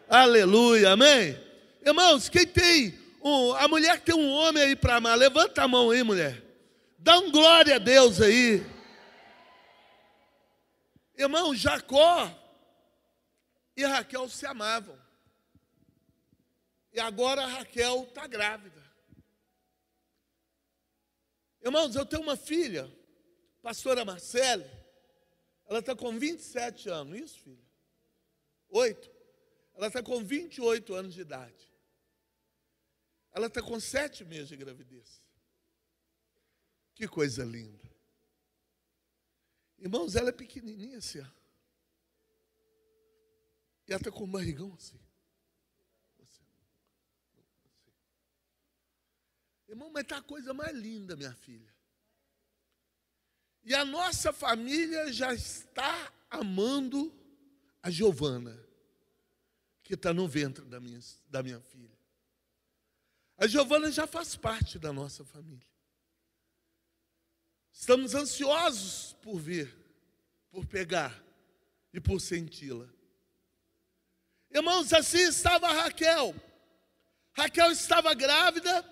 Aleluia, 0.09 0.91
amém? 0.91 1.37
Irmãos, 1.85 2.29
quem 2.29 2.47
tem 2.47 2.97
um, 3.21 3.53
a 3.53 3.67
mulher 3.67 3.99
que 3.99 4.11
tem 4.11 4.15
um 4.15 4.31
homem 4.31 4.63
aí 4.63 4.75
para 4.75 4.95
amar, 4.95 5.17
levanta 5.17 5.63
a 5.63 5.67
mão 5.67 5.91
aí, 5.91 6.01
mulher. 6.01 6.43
Dá 6.97 7.17
um 7.19 7.31
glória 7.31 7.75
a 7.75 7.79
Deus 7.79 8.21
aí. 8.21 8.65
Irmão, 11.15 11.53
Jacó 11.55 12.31
e 13.75 13.85
Raquel 13.85 14.27
se 14.29 14.45
amavam. 14.45 14.97
E 16.91 16.99
agora 16.99 17.45
Raquel 17.45 18.05
está 18.09 18.25
grávida. 18.25 18.83
Irmãos, 21.63 21.95
eu 21.95 22.05
tenho 22.05 22.23
uma 22.23 22.35
filha, 22.35 22.89
pastora 23.67 24.05
Marcele. 24.05 24.63
Ela 25.65 25.79
está 25.79 25.93
com 25.93 26.17
27 26.17 26.87
anos, 26.87 27.19
isso, 27.19 27.39
filha? 27.41 27.67
Oito. 28.69 29.11
Ela 29.73 29.87
está 29.87 30.01
com 30.01 30.23
28 30.23 30.93
anos 30.93 31.13
de 31.13 31.19
idade. 31.19 31.69
Ela 33.29 33.47
está 33.47 33.61
com 33.61 33.77
sete 33.77 34.23
meses 34.23 34.47
de 34.47 34.55
gravidez. 34.55 35.21
Que 36.95 37.09
coisa 37.09 37.43
linda. 37.43 37.83
Irmãos, 39.77 40.15
ela 40.15 40.29
é 40.29 40.31
pequenininha 40.31 40.99
assim. 40.99 41.19
Ó. 41.19 41.27
E 43.85 43.91
ela 43.91 43.99
está 43.99 44.09
com 44.09 44.23
um 44.23 44.31
barrigão 44.31 44.73
assim. 44.75 44.97
Irmão, 49.67 49.91
mas 49.91 50.03
está 50.03 50.19
a 50.19 50.23
coisa 50.23 50.53
mais 50.53 50.73
linda, 50.73 51.17
minha 51.17 51.33
filha. 51.33 51.76
E 53.67 53.75
a 53.75 53.83
nossa 53.83 54.31
família 54.31 55.11
já 55.11 55.33
está 55.33 56.09
amando 56.29 57.13
a 57.83 57.91
Giovana, 57.91 58.57
que 59.83 59.93
está 59.93 60.13
no 60.13 60.25
ventre 60.25 60.63
da 60.63 60.79
minha, 60.79 61.01
da 61.27 61.43
minha 61.43 61.59
filha. 61.59 61.99
A 63.37 63.45
Giovana 63.45 63.91
já 63.91 64.07
faz 64.07 64.37
parte 64.37 64.79
da 64.79 64.93
nossa 64.93 65.25
família. 65.25 65.67
Estamos 67.73 68.15
ansiosos 68.15 69.17
por 69.21 69.37
ver, 69.37 69.75
por 70.49 70.65
pegar 70.65 71.21
e 71.91 71.99
por 71.99 72.21
senti-la. 72.21 72.87
Irmãos, 74.49 74.93
assim 74.93 75.23
estava 75.23 75.73
Raquel. 75.73 76.33
Raquel 77.33 77.73
estava 77.73 78.13
grávida. 78.13 78.89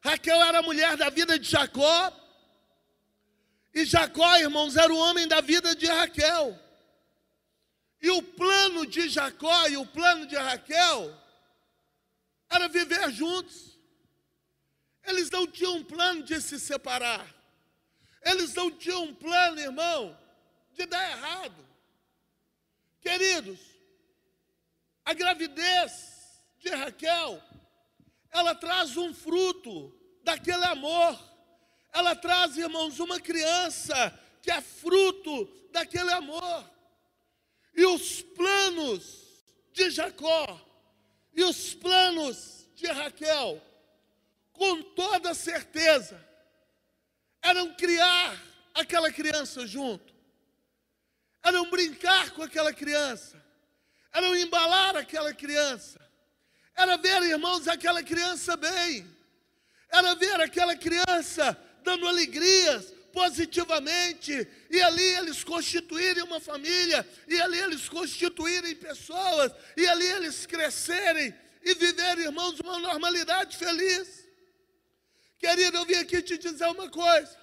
Raquel 0.00 0.42
era 0.42 0.58
a 0.58 0.62
mulher 0.62 0.96
da 0.96 1.10
vida 1.10 1.38
de 1.38 1.48
Jacó. 1.48 2.10
E 3.72 3.84
Jacó, 3.84 4.36
irmãos, 4.36 4.76
era 4.76 4.92
o 4.92 4.98
homem 4.98 5.28
da 5.28 5.40
vida 5.40 5.74
de 5.74 5.86
Raquel. 5.86 6.58
E 8.02 8.10
o 8.10 8.22
plano 8.22 8.86
de 8.86 9.08
Jacó 9.08 9.68
e 9.68 9.76
o 9.76 9.86
plano 9.86 10.26
de 10.26 10.36
Raquel 10.36 11.16
era 12.48 12.68
viver 12.68 13.10
juntos. 13.12 13.78
Eles 15.04 15.30
não 15.30 15.46
tinham 15.46 15.76
um 15.76 15.84
plano 15.84 16.22
de 16.22 16.40
se 16.40 16.58
separar. 16.58 17.26
Eles 18.22 18.54
não 18.54 18.70
tinham 18.70 19.04
um 19.04 19.14
plano, 19.14 19.60
irmão, 19.60 20.18
de 20.72 20.84
dar 20.86 21.10
errado. 21.10 21.66
Queridos, 23.00 23.58
a 25.04 25.14
gravidez 25.14 26.42
de 26.58 26.68
Raquel, 26.70 27.42
ela 28.30 28.54
traz 28.54 28.96
um 28.96 29.14
fruto 29.14 29.94
daquele 30.22 30.64
amor. 30.64 31.29
Ela 31.92 32.14
traz, 32.14 32.56
irmãos, 32.56 33.00
uma 33.00 33.20
criança 33.20 34.18
que 34.42 34.50
é 34.50 34.60
fruto 34.60 35.46
daquele 35.72 36.12
amor. 36.12 36.70
E 37.74 37.84
os 37.84 38.22
planos 38.22 39.28
de 39.72 39.90
Jacó 39.90 40.60
e 41.32 41.42
os 41.42 41.74
planos 41.74 42.66
de 42.74 42.86
Raquel, 42.86 43.62
com 44.52 44.82
toda 44.82 45.34
certeza, 45.34 46.24
eram 47.42 47.74
criar 47.74 48.40
aquela 48.74 49.10
criança 49.10 49.66
junto, 49.66 50.12
eram 51.42 51.70
brincar 51.70 52.30
com 52.32 52.42
aquela 52.42 52.72
criança, 52.72 53.42
eram 54.12 54.34
embalar 54.34 54.96
aquela 54.96 55.32
criança, 55.32 56.00
era 56.74 56.96
ver, 56.96 57.22
irmãos, 57.22 57.68
aquela 57.68 58.02
criança 58.02 58.56
bem, 58.56 59.06
era 59.88 60.14
ver 60.14 60.40
aquela 60.40 60.76
criança 60.76 61.56
dando 61.82 62.06
alegrias 62.06 62.92
positivamente, 63.12 64.46
e 64.70 64.80
ali 64.82 65.02
eles 65.02 65.42
constituírem 65.42 66.22
uma 66.22 66.40
família, 66.40 67.06
e 67.26 67.40
ali 67.40 67.58
eles 67.58 67.88
constituírem 67.88 68.74
pessoas, 68.76 69.52
e 69.76 69.86
ali 69.86 70.06
eles 70.06 70.46
crescerem 70.46 71.34
e 71.62 71.74
viverem, 71.74 72.24
irmãos, 72.24 72.58
uma 72.60 72.78
normalidade 72.78 73.56
feliz. 73.56 74.28
Querido, 75.38 75.78
eu 75.78 75.84
vim 75.84 75.94
aqui 75.94 76.22
te 76.22 76.38
dizer 76.38 76.66
uma 76.66 76.88
coisa: 76.88 77.36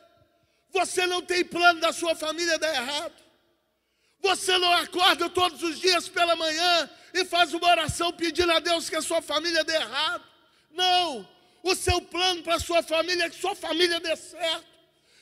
você 0.72 1.06
não 1.06 1.22
tem 1.22 1.44
plano 1.44 1.80
da 1.80 1.92
sua 1.92 2.16
família 2.16 2.58
dar 2.58 2.74
errado. 2.74 3.28
Você 4.20 4.58
não 4.58 4.74
acorda 4.74 5.30
todos 5.30 5.62
os 5.62 5.80
dias 5.80 6.10
pela 6.10 6.36
manhã 6.36 6.90
e 7.14 7.24
faz 7.26 7.54
uma 7.54 7.68
oração 7.68 8.12
pedindo 8.12 8.52
a 8.52 8.60
Deus 8.60 8.90
que 8.90 8.96
a 8.96 9.02
sua 9.02 9.22
família 9.22 9.64
dê 9.64 9.74
errado. 9.74 10.24
Não. 10.72 11.37
O 11.64 11.76
seu 11.76 12.02
plano 12.02 12.44
para 12.44 12.56
a 12.56 12.60
sua 12.60 12.82
família 12.82 13.26
é 13.26 13.30
que 13.30 13.40
sua 13.40 13.56
família 13.56 14.00
dê 14.00 14.16
certo. 14.16 14.78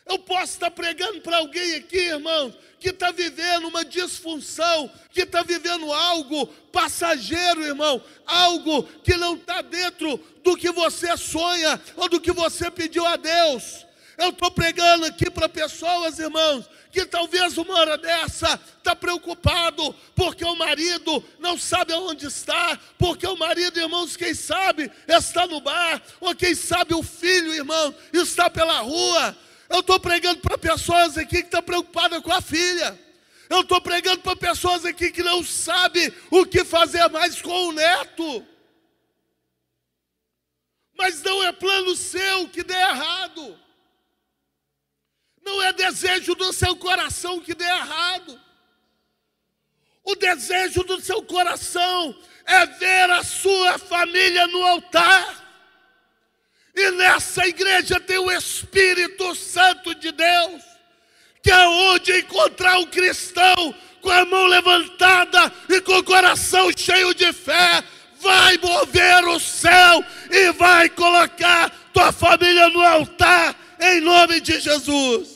Eu 0.06 0.20
posso 0.20 0.54
estar 0.54 0.70
pregando 0.70 1.22
para 1.22 1.38
alguém 1.38 1.76
aqui, 1.76 1.98
irmãos, 1.98 2.54
que 2.80 2.90
está 2.90 3.12
vivendo 3.12 3.68
uma 3.68 3.84
disfunção, 3.84 4.90
que 5.10 5.22
está 5.22 5.42
vivendo 5.42 5.92
algo 5.92 6.46
passageiro, 6.72 7.64
irmão, 7.64 8.00
algo 8.26 8.84
que 9.04 9.16
não 9.18 9.36
está 9.36 9.64
dentro 9.64 10.18
do 10.44 10.56
que 10.56 10.72
você 10.72 11.18
sonha 11.18 11.82
ou 11.96 12.08
do 12.08 12.22
que 12.22 12.32
você 12.32 12.70
pediu 12.70 13.04
a 13.04 13.16
Deus. 13.16 13.86
Eu 14.18 14.30
estou 14.30 14.50
pregando 14.50 15.06
aqui 15.06 15.30
para 15.30 15.50
pessoas, 15.50 16.20
irmãos, 16.20 16.70
que 16.92 17.06
talvez 17.06 17.58
uma 17.58 17.78
hora 17.78 17.98
dessa 17.98 18.60
está 18.78 18.96
preocupado 18.96 19.94
porque 20.16 20.46
o 20.46 20.56
marido 20.56 21.24
não 21.40 21.58
sabe 21.58 21.92
aonde 21.92 22.26
está, 22.26 22.80
porque 22.98 23.28
o 23.28 23.36
marido, 23.36 23.78
irmãos, 23.78 24.16
quem 24.16 24.34
sabe 24.34 24.90
está 25.08 25.46
no 25.46 25.60
bar, 25.60 26.02
ou 26.22 26.34
quem 26.34 26.56
sabe 26.56 26.94
o 26.94 27.04
filho, 27.04 27.54
irmão, 27.54 27.94
está 28.14 28.50
pela 28.50 28.80
rua. 28.80 29.38
Eu 29.70 29.82
estou 29.82 30.00
pregando 30.00 30.40
para 30.40 30.58
pessoas 30.58 31.18
aqui 31.18 31.38
que 31.38 31.48
estão 31.48 31.62
preocupadas 31.62 32.22
com 32.22 32.32
a 32.32 32.42
filha. 32.42 32.98
Eu 33.50 33.62
estou 33.62 33.82
pregando 33.82 34.22
para 34.22 34.36
pessoas 34.36 34.86
aqui 34.86 35.12
que 35.12 35.22
não 35.22 35.44
sabem 35.44 36.12
o 36.32 36.46
que 36.46 36.64
fazer 36.64 37.10
mais 37.10 37.42
com 37.42 37.68
o 37.68 37.72
neto. 37.74 38.46
Mas 40.98 41.22
não 41.22 41.44
é 41.44 41.52
plano 41.52 41.96
seu 41.96 42.48
que 42.48 42.64
dê 42.64 42.74
errado. 42.74 43.65
Não 45.46 45.62
é 45.62 45.72
desejo 45.72 46.34
do 46.34 46.52
seu 46.52 46.76
coração 46.76 47.40
que 47.40 47.54
dê 47.54 47.66
errado. 47.66 48.40
O 50.04 50.16
desejo 50.16 50.84
do 50.84 51.00
seu 51.00 51.22
coração 51.24 52.16
é 52.46 52.66
ver 52.66 53.10
a 53.12 53.24
sua 53.24 53.78
família 53.78 54.48
no 54.48 54.64
altar. 54.64 55.44
E 56.76 56.92
nessa 56.92 57.48
igreja 57.48 58.00
tem 58.00 58.18
o 58.18 58.32
Espírito 58.32 59.34
Santo 59.36 59.96
de 59.96 60.12
Deus, 60.12 60.64
que 61.42 61.50
é 61.50 61.68
onde 61.68 62.20
encontrar 62.20 62.78
um 62.80 62.86
cristão 62.86 63.74
com 64.02 64.12
a 64.12 64.26
mão 64.26 64.46
levantada 64.46 65.52
e 65.70 65.82
com 65.82 65.98
o 65.98 66.04
coração 66.04 66.70
cheio 66.76 67.14
de 67.14 67.32
fé, 67.34 67.84
vai 68.20 68.58
mover 68.58 69.26
o 69.26 69.40
céu 69.40 70.04
e 70.30 70.52
vai 70.52 70.90
colocar 70.90 71.70
tua 71.92 72.12
família 72.12 72.70
no 72.70 72.84
altar, 72.84 73.56
em 73.80 74.02
nome 74.02 74.40
de 74.42 74.60
Jesus. 74.60 75.35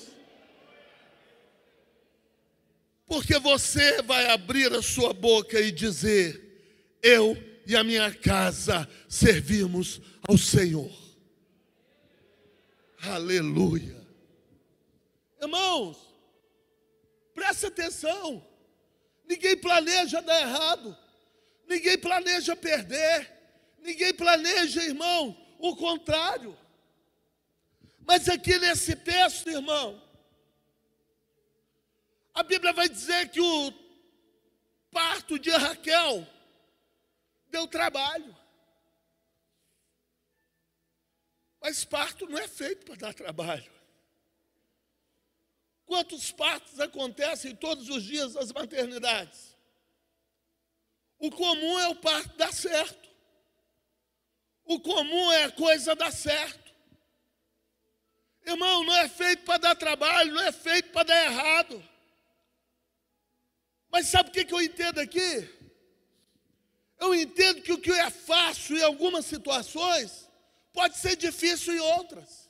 Porque 3.10 3.40
você 3.40 4.04
vai 4.04 4.30
abrir 4.30 4.72
a 4.72 4.84
sua 4.84 5.14
boca 5.14 5.60
e 5.60 5.72
dizer: 5.72 7.00
Eu 7.02 7.36
e 7.66 7.76
a 7.76 7.84
minha 7.84 8.14
casa 8.14 8.88
servimos 9.10 10.00
ao 10.28 10.38
Senhor. 10.38 10.92
Aleluia. 13.02 13.98
Irmãos, 15.42 15.98
presta 17.34 17.68
atenção. 17.68 18.46
Ninguém 19.28 19.58
planeja 19.58 20.22
dar 20.22 20.42
errado. 20.42 20.96
Ninguém 21.68 21.98
planeja 21.98 22.56
perder. 22.56 23.28
Ninguém 23.80 24.14
planeja, 24.14 24.84
irmão, 24.84 25.36
o 25.58 25.76
contrário. 25.76 26.56
Mas 28.06 28.30
aqui 28.30 28.60
nesse 28.60 28.96
texto, 28.96 29.50
irmão, 29.50 30.00
a 32.40 32.44
Bíblia 32.44 32.72
vai 32.72 32.88
dizer 32.88 33.28
que 33.32 33.42
o 33.42 33.74
parto 34.90 35.38
de 35.38 35.50
Raquel 35.50 36.26
deu 37.48 37.68
trabalho. 37.68 38.34
Mas 41.60 41.84
parto 41.84 42.26
não 42.28 42.38
é 42.38 42.48
feito 42.48 42.86
para 42.86 42.96
dar 42.96 43.14
trabalho. 43.14 43.70
Quantos 45.86 46.32
partos 46.32 46.80
acontecem 46.80 47.54
todos 47.58 47.90
os 47.90 48.04
dias 48.04 48.36
nas 48.36 48.54
maternidades? 48.54 49.54
O 51.18 51.30
comum 51.30 51.78
é 51.78 51.90
o 51.90 51.96
parto 51.96 52.38
dar 52.38 52.54
certo. 52.54 53.10
O 54.64 54.80
comum 54.80 55.30
é 55.34 55.44
a 55.44 55.52
coisa 55.52 55.94
dar 55.94 56.14
certo. 56.14 56.74
Irmão, 58.46 58.86
não 58.86 58.96
é 58.96 59.10
feito 59.10 59.44
para 59.44 59.58
dar 59.58 59.76
trabalho, 59.76 60.34
não 60.34 60.44
é 60.44 60.54
feito 60.54 60.90
para 60.92 61.04
dar 61.04 61.26
errado. 61.26 61.99
Mas 63.92 64.08
sabe 64.08 64.30
o 64.30 64.32
que, 64.32 64.46
que 64.46 64.54
eu 64.54 64.62
entendo 64.62 65.00
aqui? 65.00 65.50
Eu 67.00 67.16
entendo 67.16 67.62
que 67.62 67.72
o 67.72 67.78
que 67.78 67.92
é 67.92 68.10
fácil 68.10 68.78
em 68.78 68.84
algumas 68.84 69.26
situações 69.26 70.30
pode 70.74 70.98
ser 70.98 71.16
difícil 71.16 71.74
em 71.74 71.80
outras. 71.80 72.50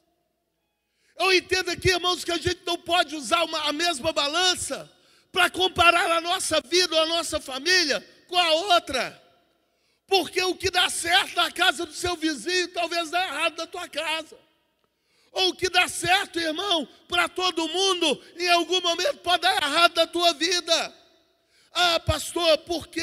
Eu 1.17 1.33
entendo 1.33 1.69
aqui, 1.69 1.89
irmãos, 1.89 2.23
que 2.23 2.31
a 2.31 2.37
gente 2.37 2.61
não 2.65 2.77
pode 2.77 3.15
usar 3.15 3.43
uma, 3.43 3.67
a 3.67 3.73
mesma 3.73 4.11
balança 4.11 4.89
para 5.31 5.49
comparar 5.49 6.09
a 6.11 6.21
nossa 6.21 6.59
vida 6.61 6.95
ou 6.95 7.01
a 7.01 7.07
nossa 7.07 7.39
família 7.39 8.05
com 8.27 8.37
a 8.37 8.51
outra. 8.51 9.21
Porque 10.07 10.41
o 10.41 10.55
que 10.55 10.71
dá 10.71 10.89
certo 10.89 11.35
na 11.35 11.51
casa 11.51 11.85
do 11.85 11.93
seu 11.93 12.15
vizinho 12.15 12.69
talvez 12.69 13.11
dê 13.11 13.17
errado 13.17 13.57
na 13.57 13.67
tua 13.67 13.87
casa. 13.87 14.37
Ou 15.31 15.49
o 15.49 15.55
que 15.55 15.69
dá 15.69 15.87
certo, 15.87 16.39
irmão, 16.39 16.87
para 17.07 17.29
todo 17.29 17.67
mundo, 17.67 18.23
em 18.37 18.49
algum 18.49 18.81
momento 18.81 19.17
pode 19.17 19.41
dar 19.41 19.61
errado 19.61 19.95
na 19.95 20.07
tua 20.07 20.33
vida. 20.33 20.98
Ah, 21.71 21.99
pastor, 21.99 22.57
por 22.59 22.87
quê? 22.87 23.01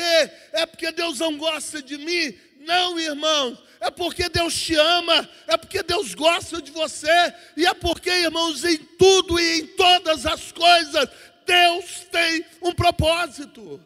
É 0.53 0.67
porque 0.67 0.91
Deus 0.93 1.21
não 1.21 1.37
gosta 1.39 1.81
de 1.83 1.97
mim? 1.97 2.37
Não, 2.59 2.99
irmãos. 2.99 3.59
É 3.81 3.91
porque 3.91 4.29
Deus 4.29 4.55
te 4.59 4.75
ama, 4.75 5.29
é 5.47 5.57
porque 5.57 5.83
Deus 5.83 6.15
gosta 6.15 6.61
de 6.61 6.71
você, 6.71 7.35
e 7.57 7.67
é 7.67 7.75
porque, 7.75 8.11
irmãos, 8.11 8.65
em 8.65 8.79
tudo 8.79 9.39
e 9.39 9.61
em 9.61 9.67
todas 9.77 10.25
as 10.25 10.51
coisas, 10.51 11.09
Deus 11.45 12.07
tem 12.11 12.45
um 12.63 12.73
propósito. 12.73 13.85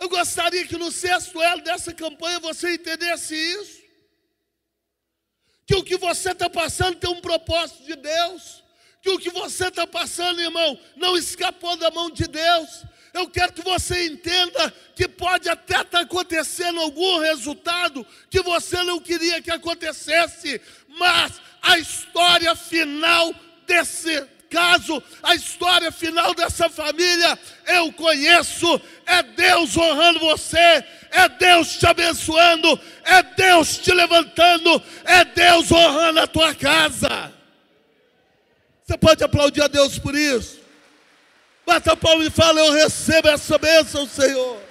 Eu 0.00 0.08
gostaria 0.08 0.66
que 0.66 0.76
no 0.76 0.90
sexto 0.90 1.40
elo 1.40 1.62
dessa 1.62 1.92
campanha 1.92 2.40
você 2.40 2.74
entendesse 2.74 3.34
isso. 3.34 3.82
Que 5.66 5.76
o 5.76 5.84
que 5.84 5.96
você 5.96 6.32
está 6.32 6.50
passando 6.50 6.98
tem 6.98 7.08
um 7.08 7.20
propósito 7.20 7.84
de 7.84 7.96
Deus 7.96 8.63
que 9.04 9.10
o 9.10 9.18
que 9.18 9.28
você 9.28 9.68
está 9.68 9.86
passando, 9.86 10.40
irmão, 10.40 10.80
não 10.96 11.14
escapou 11.14 11.76
da 11.76 11.90
mão 11.90 12.10
de 12.10 12.26
Deus. 12.26 12.84
Eu 13.12 13.28
quero 13.28 13.52
que 13.52 13.60
você 13.60 14.06
entenda 14.06 14.72
que 14.96 15.06
pode 15.06 15.46
até 15.46 15.74
estar 15.74 15.84
tá 15.84 16.00
acontecendo 16.00 16.80
algum 16.80 17.18
resultado 17.18 18.04
que 18.30 18.40
você 18.40 18.82
não 18.82 18.98
queria 18.98 19.42
que 19.42 19.50
acontecesse, 19.50 20.58
mas 20.88 21.34
a 21.60 21.78
história 21.78 22.56
final 22.56 23.34
desse 23.66 24.26
acaso 24.54 25.02
a 25.22 25.34
história 25.34 25.90
final 25.92 26.32
dessa 26.32 26.70
família 26.70 27.38
eu 27.66 27.92
conheço. 27.92 28.80
É 29.04 29.22
Deus 29.22 29.76
honrando 29.76 30.20
você, 30.20 30.82
é 31.10 31.28
Deus 31.28 31.76
te 31.76 31.86
abençoando, 31.86 32.80
é 33.04 33.22
Deus 33.22 33.76
te 33.76 33.92
levantando, 33.92 34.82
é 35.04 35.24
Deus 35.26 35.70
honrando 35.70 36.20
a 36.20 36.26
tua 36.26 36.54
casa. 36.54 37.33
Você 38.84 38.98
pode 38.98 39.24
aplaudir 39.24 39.62
a 39.62 39.66
Deus 39.66 39.98
por 39.98 40.14
isso? 40.14 40.62
Bata 41.64 41.92
a 41.92 41.96
palma 41.96 42.22
e 42.24 42.30
fala: 42.30 42.60
Eu 42.60 42.72
recebo 42.72 43.28
essa 43.28 43.56
bênção, 43.56 44.06
Senhor. 44.06 44.62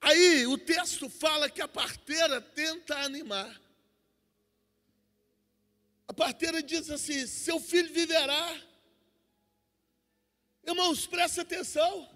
Aí 0.00 0.44
o 0.48 0.58
texto 0.58 1.08
fala 1.08 1.48
que 1.48 1.62
a 1.62 1.68
parteira 1.68 2.40
tenta 2.40 2.96
animar. 2.98 3.60
A 6.08 6.12
parteira 6.12 6.60
diz 6.60 6.90
assim: 6.90 7.24
Seu 7.24 7.60
filho 7.60 7.94
viverá. 7.94 8.60
Irmãos, 10.66 11.06
preste 11.06 11.40
atenção. 11.40 12.10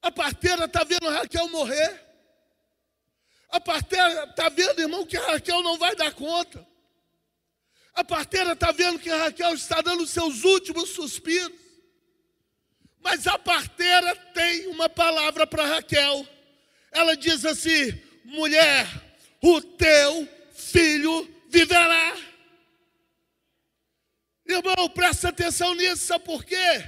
A 0.00 0.12
parteira 0.12 0.66
está 0.66 0.84
vendo 0.84 1.10
Raquel 1.10 1.48
morrer. 1.48 2.05
A 3.48 3.60
parteira 3.60 4.24
está 4.24 4.48
vendo, 4.48 4.80
irmão, 4.80 5.06
que 5.06 5.16
Raquel 5.16 5.62
não 5.62 5.78
vai 5.78 5.94
dar 5.94 6.12
conta. 6.12 6.66
A 7.94 8.04
parteira 8.04 8.52
está 8.52 8.72
vendo 8.72 8.98
que 8.98 9.08
Raquel 9.08 9.54
está 9.54 9.80
dando 9.80 10.06
seus 10.06 10.44
últimos 10.44 10.90
suspiros. 10.90 11.58
Mas 13.00 13.26
a 13.26 13.38
parteira 13.38 14.14
tem 14.34 14.66
uma 14.66 14.88
palavra 14.88 15.46
para 15.46 15.64
Raquel 15.64 16.26
ela 16.96 17.14
diz 17.16 17.44
assim: 17.44 17.92
mulher, 18.24 18.88
o 19.42 19.60
teu 19.60 20.28
filho 20.52 21.28
viverá. 21.48 22.16
Irmão, 24.46 24.88
presta 24.88 25.28
atenção 25.28 25.74
nisso, 25.74 26.06
sabe 26.06 26.24
por 26.24 26.44
quê? 26.44 26.84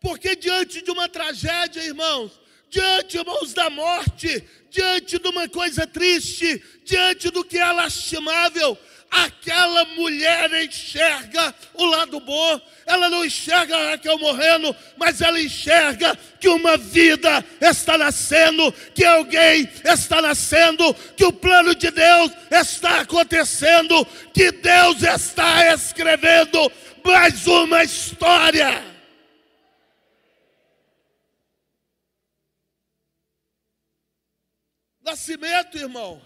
Porque 0.00 0.36
diante 0.36 0.82
de 0.82 0.90
uma 0.90 1.08
tragédia, 1.08 1.82
irmãos, 1.82 2.38
diante, 2.70 3.18
irmãos, 3.18 3.54
da 3.54 3.70
morte, 3.70 4.44
diante 4.70 5.18
de 5.18 5.28
uma 5.28 5.48
coisa 5.48 5.86
triste, 5.86 6.62
diante 6.84 7.30
do 7.30 7.44
que 7.44 7.58
é 7.58 7.72
lastimável, 7.72 8.78
aquela 9.10 9.84
mulher 9.96 10.52
enxerga 10.64 11.54
o 11.74 11.84
lado 11.86 12.20
bom, 12.20 12.60
ela 12.84 13.08
não 13.08 13.24
enxerga 13.24 13.90
Raquel 13.90 14.18
morrendo, 14.18 14.74
mas 14.96 15.20
ela 15.20 15.40
enxerga 15.40 16.16
que 16.40 16.48
uma 16.48 16.76
vida 16.76 17.44
está 17.60 17.96
nascendo, 17.96 18.72
que 18.94 19.04
alguém 19.04 19.68
está 19.84 20.20
nascendo, 20.20 20.94
que 21.16 21.24
o 21.24 21.32
plano 21.32 21.74
de 21.74 21.90
Deus 21.90 22.32
está 22.50 23.00
acontecendo, 23.00 24.04
que 24.34 24.50
Deus 24.52 25.02
está 25.02 25.72
escrevendo 25.72 26.70
mais 27.04 27.46
uma 27.46 27.84
história. 27.84 28.95
Nascimento, 35.06 35.78
irmão 35.78 36.20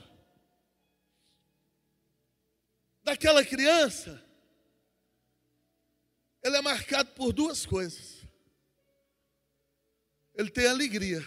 daquela 3.10 3.44
criança, 3.44 4.24
ele 6.42 6.56
é 6.56 6.62
marcado 6.62 7.10
por 7.12 7.32
duas 7.32 7.66
coisas. 7.66 8.24
Ele 10.34 10.50
tem 10.50 10.66
alegria, 10.66 11.20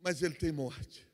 mas 0.00 0.22
ele 0.22 0.34
tem 0.34 0.50
morte. 0.50 1.06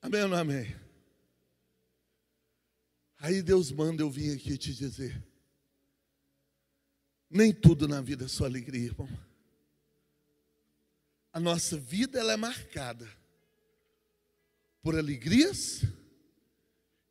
Amém 0.00 0.22
ou 0.22 0.28
não 0.28 0.38
amém? 0.38 0.76
Aí 3.18 3.42
Deus 3.42 3.72
manda 3.72 4.02
eu 4.02 4.10
vir 4.10 4.36
aqui 4.36 4.56
te 4.56 4.72
dizer: 4.72 5.20
nem 7.28 7.52
tudo 7.52 7.88
na 7.88 8.00
vida 8.00 8.26
é 8.26 8.28
só 8.28 8.44
alegria, 8.44 8.86
irmão. 8.86 9.08
A 11.38 11.40
nossa 11.40 11.76
vida 11.78 12.18
ela 12.18 12.32
é 12.32 12.36
marcada 12.36 13.08
por 14.82 14.98
alegrias 14.98 15.84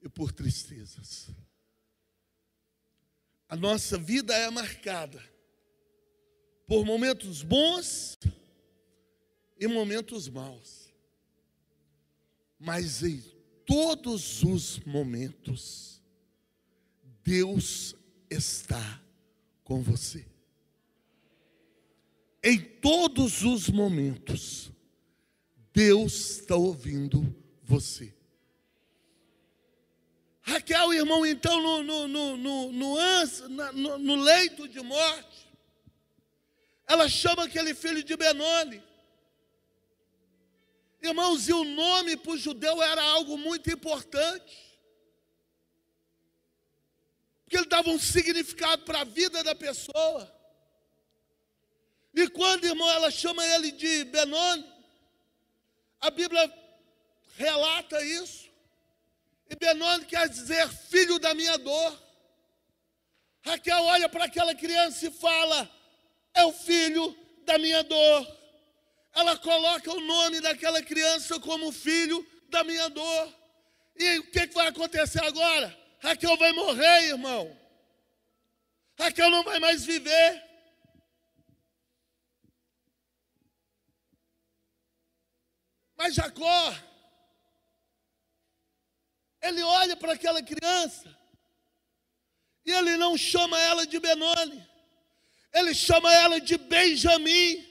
e 0.01 0.09
por 0.09 0.33
tristezas. 0.33 1.29
A 3.47 3.55
nossa 3.55 3.97
vida 3.97 4.35
é 4.35 4.49
marcada 4.49 5.23
por 6.67 6.85
momentos 6.85 7.41
bons 7.41 8.19
e 9.57 9.65
momentos 9.65 10.27
maus. 10.27 10.93
Mas 12.59 13.01
em 13.03 13.21
todos 13.65 14.43
os 14.43 14.77
momentos, 14.79 16.03
Deus 17.23 17.95
está 18.29 19.01
com 19.63 19.81
você. 19.81 20.36
Em 22.47 22.61
todos 22.61 23.43
os 23.43 23.67
momentos, 23.67 24.71
Deus 25.73 26.37
está 26.39 26.55
ouvindo 26.55 27.35
você. 27.61 28.15
Raquel, 30.43 30.93
irmão, 30.93 31.25
então, 31.25 31.61
no, 31.61 31.83
no, 31.83 32.07
no, 32.07 32.37
no, 32.37 32.71
no, 32.71 33.97
no 33.97 34.15
leito 34.15 34.65
de 34.65 34.79
morte, 34.79 35.51
ela 36.87 37.09
chama 37.09 37.43
aquele 37.43 37.75
filho 37.75 38.01
de 38.01 38.15
Benoni. 38.15 38.81
Irmãos, 41.01 41.49
e 41.49 41.53
o 41.53 41.65
nome 41.65 42.15
para 42.15 42.31
o 42.31 42.37
judeu 42.37 42.81
era 42.81 43.03
algo 43.03 43.37
muito 43.37 43.69
importante. 43.69 44.79
Porque 47.43 47.57
ele 47.57 47.65
dava 47.65 47.89
um 47.89 47.99
significado 47.99 48.85
para 48.85 49.01
a 49.01 49.03
vida 49.03 49.43
da 49.43 49.53
pessoa. 49.53 50.36
E 52.17 52.27
quando, 52.29 52.65
irmão, 52.65 52.89
ela 52.89 53.11
chama 53.11 53.45
ele 53.45 53.71
de 53.71 54.03
Benoni, 54.05 54.65
a 56.01 56.09
Bíblia 56.09 56.51
relata 57.35 58.03
isso. 58.03 58.49
E 59.47 59.55
Benoni 59.55 60.03
quer 60.03 60.27
dizer 60.27 60.67
filho 60.67 61.19
da 61.19 61.35
minha 61.35 61.55
dor. 61.59 62.03
Raquel 63.43 63.83
olha 63.83 64.09
para 64.09 64.23
aquela 64.23 64.55
criança 64.55 65.05
e 65.05 65.11
fala: 65.11 65.69
é 66.33 66.43
o 66.43 66.51
filho 66.51 67.15
da 67.45 67.59
minha 67.59 67.83
dor. 67.83 68.37
Ela 69.13 69.37
coloca 69.37 69.91
o 69.91 70.01
nome 70.01 70.41
daquela 70.41 70.81
criança 70.81 71.39
como 71.39 71.71
filho 71.71 72.27
da 72.49 72.63
minha 72.63 72.89
dor. 72.89 73.31
E 73.95 74.17
o 74.17 74.31
que, 74.31 74.47
vai 74.47 74.69
acontecer 74.69 75.23
agora? 75.23 75.77
Raquel 75.99 76.35
vai 76.35 76.51
morrer, 76.51 77.09
irmão. 77.09 77.55
Raquel 78.97 79.29
não 79.29 79.43
vai 79.43 79.59
mais 79.59 79.85
viver. 79.85 80.46
Mas 85.97 86.13
Jacó 86.13 86.75
ele 89.41 89.61
olha 89.63 89.95
para 89.95 90.13
aquela 90.13 90.41
criança 90.41 91.15
e 92.65 92.71
ele 92.71 92.97
não 92.97 93.17
chama 93.17 93.57
ela 93.61 93.87
de 93.87 93.99
Benoni, 93.99 94.61
ele 95.53 95.73
chama 95.73 96.13
ela 96.13 96.39
de 96.41 96.57
Benjamim. 96.57 97.65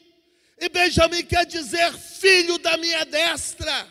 E 0.58 0.70
Benjamim 0.70 1.22
quer 1.22 1.44
dizer 1.44 1.92
filho 1.92 2.56
da 2.56 2.78
minha 2.78 3.04
destra, 3.04 3.86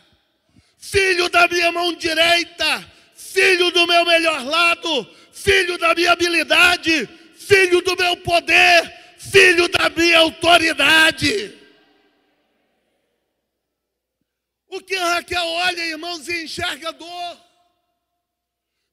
filho 0.79 1.29
da 1.29 1.47
minha 1.47 1.71
mão 1.71 1.93
direita, 1.93 2.91
filho 3.15 3.69
do 3.69 3.85
meu 3.85 4.03
melhor 4.03 4.43
lado, 4.43 5.07
filho 5.31 5.77
da 5.77 5.93
minha 5.93 6.11
habilidade, 6.11 7.07
filho 7.35 7.81
do 7.81 7.95
meu 7.95 8.17
poder, 8.17 8.91
filho 9.19 9.67
da 9.67 9.89
minha 9.89 10.17
autoridade. 10.19 11.64
O 14.67 14.81
que 14.81 14.95
Raquel 14.95 15.45
olha, 15.45 15.85
irmãos, 15.85 16.27
e 16.27 16.43
enxerga 16.43 16.91
dor. 16.91 17.45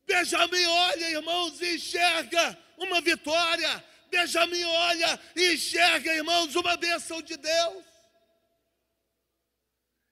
Benjamin 0.06 0.64
olha, 0.66 1.10
irmãos, 1.10 1.60
e 1.60 1.76
enxerga 1.76 2.58
uma 2.76 3.00
vitória. 3.00 3.84
Benjamin 4.10 4.64
olha 4.64 5.20
e 5.34 5.54
enxerga, 5.54 6.14
irmãos, 6.14 6.54
uma 6.54 6.76
bênção 6.76 7.22
de 7.22 7.36
Deus. 7.36 7.84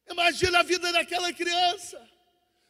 Imagina 0.08 0.60
a 0.60 0.62
vida 0.62 0.90
daquela 0.92 1.32
criança 1.32 2.10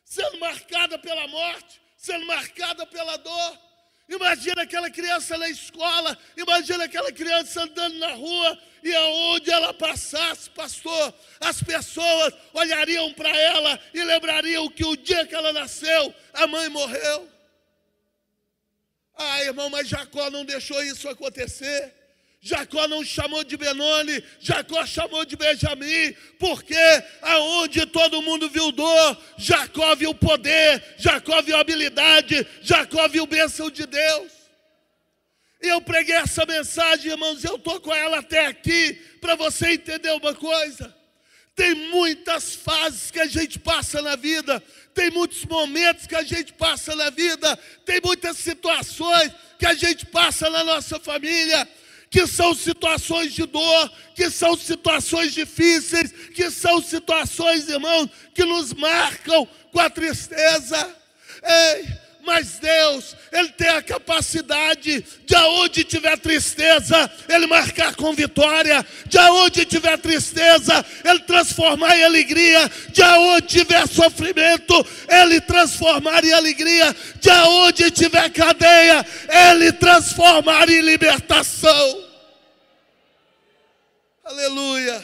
sendo 0.05 0.41
marcada 0.41 0.99
pela 0.99 1.29
morte, 1.29 1.81
sendo 1.97 2.27
marcada 2.27 2.85
pela 2.85 3.17
dor. 3.17 3.70
Imagina 4.11 4.63
aquela 4.63 4.91
criança 4.91 5.39
na 5.39 5.49
escola, 5.49 6.19
imagina 6.37 6.83
aquela 6.85 7.13
criança 7.13 7.63
andando 7.63 7.97
na 7.99 8.09
rua 8.09 8.59
e 8.83 8.93
aonde 8.93 9.53
ela 9.53 9.73
passasse, 9.73 10.51
pastor, 10.51 11.15
as 11.39 11.63
pessoas 11.63 12.35
olhariam 12.53 13.15
para 13.15 13.31
ela 13.31 13.79
e 13.95 14.03
lembrariam 14.03 14.69
que 14.69 14.85
o 14.85 14.97
dia 14.97 15.25
que 15.25 15.35
ela 15.35 15.53
nasceu, 15.53 16.13
a 16.33 16.45
mãe 16.49 16.69
morreu. 16.69 17.31
Ah, 19.15 19.45
irmão, 19.45 19.71
mas 19.71 19.89
Jacó 19.89 20.29
não 20.29 20.45
deixou 20.45 20.83
isso 20.83 21.09
acontecer. 21.09 21.95
Jacó 22.43 22.89
não 22.89 23.05
chamou 23.05 23.45
de 23.45 23.55
Benoni, 23.57 24.25
Jacó 24.39 24.87
chamou 24.87 25.27
de 25.27 25.37
Benjamim, 25.37 26.15
porque 26.39 26.75
aonde 27.21 27.85
todo 27.85 28.23
mundo 28.23 28.49
viu 28.49 28.73
dor, 28.73 29.23
Jacó 29.37 29.95
viu 29.95 30.15
poder, 30.15 30.83
Jacó 30.97 31.43
viu 31.43 31.57
habilidade, 31.59 32.47
Jacó 32.63 33.07
viu 33.09 33.27
bênção 33.27 33.71
de 33.71 33.85
Deus. 33.85 34.33
E 35.63 35.69
eu 35.69 35.83
preguei 35.83 36.15
essa 36.15 36.47
mensagem, 36.47 37.11
irmãos, 37.11 37.45
eu 37.45 37.57
estou 37.57 37.79
com 37.79 37.95
ela 37.95 38.21
até 38.21 38.47
aqui, 38.47 38.95
para 39.21 39.35
você 39.35 39.73
entender 39.73 40.11
uma 40.13 40.35
coisa. 40.35 40.97
Tem 41.55 41.75
muitas 41.75 42.55
fases 42.55 43.11
que 43.11 43.21
a 43.21 43.27
gente 43.27 43.59
passa 43.59 44.01
na 44.01 44.17
vida, 44.17 44.63
tem 44.95 45.11
muitos 45.11 45.45
momentos 45.45 46.07
que 46.07 46.15
a 46.15 46.23
gente 46.23 46.55
passa 46.55 46.97
na 46.97 47.11
vida, 47.11 47.55
tem 47.85 48.01
muitas 48.03 48.39
situações 48.39 49.31
que 49.59 49.67
a 49.67 49.75
gente 49.75 50.07
passa 50.07 50.49
na 50.49 50.65
nossa 50.65 50.99
família, 50.99 51.69
que 52.11 52.27
são 52.27 52.53
situações 52.55 53.33
de 53.33 53.47
dor, 53.47 53.93
que 54.17 54.29
são 54.29 54.57
situações 54.57 55.33
difíceis, 55.33 56.13
que 56.35 56.51
são 56.51 56.83
situações, 56.83 57.69
irmãos, 57.69 58.11
que 58.35 58.45
nos 58.45 58.75
marcam 58.75 59.47
com 59.73 59.79
a 59.79 59.89
tristeza. 59.89 60.97
Ei, 61.43 62.00
mas 62.23 62.59
Deus, 62.59 63.17
Ele 63.33 63.49
tem 63.51 63.69
a 63.69 63.83
capacidade 63.83 65.05
de 65.25 65.35
aonde 65.35 65.85
tiver 65.85 66.19
tristeza, 66.19 67.11
Ele 67.29 67.47
marcar 67.47 67.95
com 67.95 68.13
vitória, 68.13 68.85
de 69.07 69.19
aonde 69.19 69.65
tiver 69.65 69.97
tristeza, 69.99 70.85
Ele 71.05 71.21
transformar 71.21 71.97
em 71.97 72.05
alegria, 72.05 72.71
de 72.91 73.03
aonde 73.03 73.47
tiver 73.47 73.87
sofrimento, 73.89 74.87
Ele 75.09 75.41
transformar 75.41 76.25
em 76.25 76.33
alegria, 76.33 76.95
de 77.21 77.31
aonde 77.31 77.91
tiver 77.91 78.31
cadeia, 78.31 79.05
Ele 79.29 79.73
transformar 79.73 80.69
em 80.69 80.81
libertação. 80.81 82.05
Aleluia. 84.25 85.03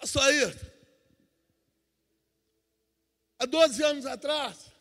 Pastor 0.00 0.22
Ayrton. 0.24 0.73
Há 3.44 3.46
12 3.46 3.84
anos 3.84 4.06
atrás, 4.06 4.72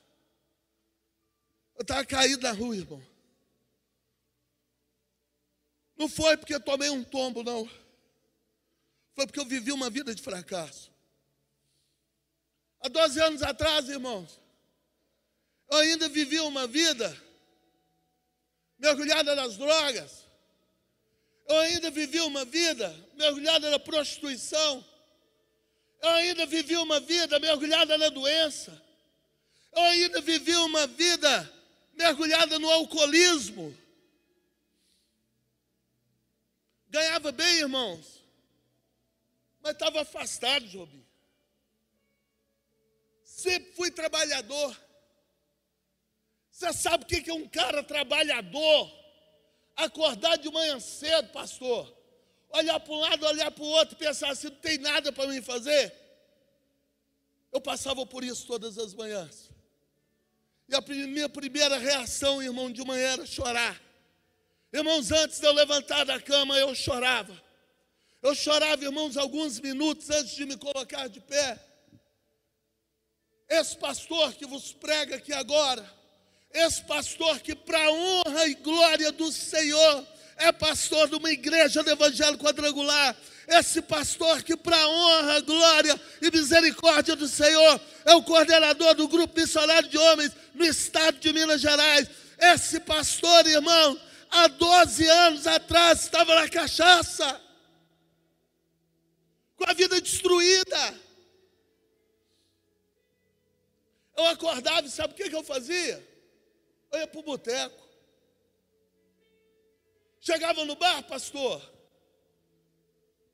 eu 1.75 1.81
estava 1.81 2.05
caído 2.05 2.43
na 2.43 2.53
rua, 2.53 2.77
irmão. 2.77 3.05
Não 5.97 6.07
foi 6.07 6.37
porque 6.37 6.55
eu 6.55 6.61
tomei 6.61 6.89
um 6.89 7.03
tombo, 7.03 7.43
não. 7.43 7.69
Foi 9.15 9.27
porque 9.27 9.41
eu 9.41 9.45
vivi 9.45 9.73
uma 9.73 9.89
vida 9.89 10.15
de 10.15 10.21
fracasso. 10.21 10.89
Há 12.79 12.87
12 12.87 13.21
anos 13.21 13.43
atrás, 13.43 13.89
irmãos, 13.89 14.39
eu 15.69 15.79
ainda 15.79 16.07
vivi 16.07 16.39
uma 16.39 16.65
vida 16.65 17.21
mergulhada 18.79 19.35
nas 19.35 19.57
drogas. 19.57 20.25
Eu 21.49 21.57
ainda 21.57 21.91
vivi 21.91 22.21
uma 22.21 22.45
vida 22.45 22.89
mergulhada 23.15 23.69
na 23.69 23.77
prostituição. 23.77 24.92
Eu 26.03 26.09
ainda 26.09 26.45
vivi 26.45 26.75
uma 26.75 26.99
vida 26.99 27.39
mergulhada 27.39 27.97
na 27.97 28.09
doença. 28.09 28.79
Eu 29.71 29.81
ainda 29.83 30.19
vivi 30.19 30.53
uma 30.57 30.85
vida 30.85 31.49
mergulhada 31.93 32.59
no 32.59 32.69
alcoolismo. 32.69 33.73
Ganhava 36.89 37.31
bem, 37.31 37.59
irmãos, 37.59 38.21
mas 39.61 39.71
estava 39.71 40.01
afastado, 40.01 40.67
Jobi. 40.67 41.07
Sempre 43.23 43.71
fui 43.71 43.89
trabalhador. 43.89 44.77
Você 46.51 46.73
sabe 46.73 47.05
o 47.05 47.07
que 47.07 47.29
é 47.29 47.33
um 47.33 47.47
cara 47.47 47.81
trabalhador? 47.81 48.91
Acordar 49.73 50.35
de 50.35 50.51
manhã 50.51 50.81
cedo, 50.81 51.29
pastor 51.29 52.02
olhar 52.53 52.79
para 52.79 52.93
um 52.93 52.99
lado, 52.99 53.25
olhar 53.25 53.51
para 53.51 53.63
o 53.63 53.67
outro, 53.67 53.95
pensar 53.95 54.29
assim: 54.29 54.47
não 54.47 54.55
tem 54.57 54.77
nada 54.77 55.11
para 55.11 55.27
mim 55.27 55.41
fazer. 55.41 55.93
Eu 57.51 57.59
passava 57.59 58.05
por 58.05 58.23
isso 58.23 58.47
todas 58.47 58.77
as 58.77 58.93
manhãs. 58.93 59.49
E 60.69 60.75
a 60.75 60.81
minha 60.81 61.29
primeira 61.29 61.77
reação, 61.77 62.41
irmão, 62.41 62.71
de 62.71 62.83
manhã 62.85 63.13
era 63.13 63.25
chorar. 63.25 63.81
Irmãos, 64.71 65.11
antes 65.11 65.39
de 65.39 65.45
eu 65.45 65.53
levantar 65.53 66.03
da 66.05 66.19
cama, 66.19 66.57
eu 66.57 66.73
chorava. 66.73 67.39
Eu 68.21 68.33
chorava, 68.33 68.83
irmãos, 68.83 69.17
alguns 69.17 69.59
minutos 69.59 70.09
antes 70.09 70.33
de 70.33 70.45
me 70.45 70.57
colocar 70.57 71.07
de 71.09 71.19
pé. 71.19 71.59
Esse 73.49 73.77
pastor 73.77 74.33
que 74.33 74.47
vos 74.47 74.71
prega 74.73 75.17
aqui 75.17 75.33
agora, 75.33 75.87
esse 76.51 76.81
pastor 76.83 77.39
que, 77.41 77.53
para 77.53 77.77
a 77.77 77.91
honra 77.91 78.47
e 78.47 78.55
glória 78.55 79.11
do 79.11 79.31
Senhor, 79.31 80.07
é 80.37 80.51
pastor 80.51 81.09
de 81.09 81.15
uma 81.15 81.31
igreja 81.31 81.83
do 81.83 81.89
Evangelho 81.89 82.37
Quadrangular. 82.37 83.15
Esse 83.47 83.81
pastor 83.81 84.41
que, 84.41 84.55
para 84.55 84.87
honra, 84.87 85.41
glória 85.41 85.99
e 86.21 86.31
misericórdia 86.31 87.15
do 87.15 87.27
Senhor, 87.27 87.79
é 88.05 88.15
o 88.15 88.23
coordenador 88.23 88.95
do 88.95 89.07
grupo 89.07 89.39
missionário 89.39 89.89
de 89.89 89.97
homens 89.97 90.31
no 90.53 90.65
estado 90.65 91.19
de 91.19 91.33
Minas 91.33 91.61
Gerais. 91.61 92.07
Esse 92.39 92.79
pastor, 92.79 93.45
irmão, 93.45 93.99
há 94.29 94.47
12 94.47 95.07
anos 95.07 95.47
atrás 95.47 96.01
estava 96.01 96.35
na 96.35 96.49
cachaça, 96.49 97.39
com 99.55 99.69
a 99.69 99.73
vida 99.73 99.99
destruída. 100.01 101.03
Eu 104.15 104.27
acordava 104.27 104.87
e 104.87 104.91
sabe 104.91 105.13
o 105.13 105.15
que, 105.15 105.29
que 105.29 105.35
eu 105.35 105.43
fazia? 105.43 106.05
Eu 106.91 106.99
ia 106.99 107.07
para 107.07 107.19
o 107.19 107.23
boteco. 107.23 107.82
Chegava 110.23 110.63
no 110.63 110.73
bar, 110.77 111.03
pastor, 111.03 111.61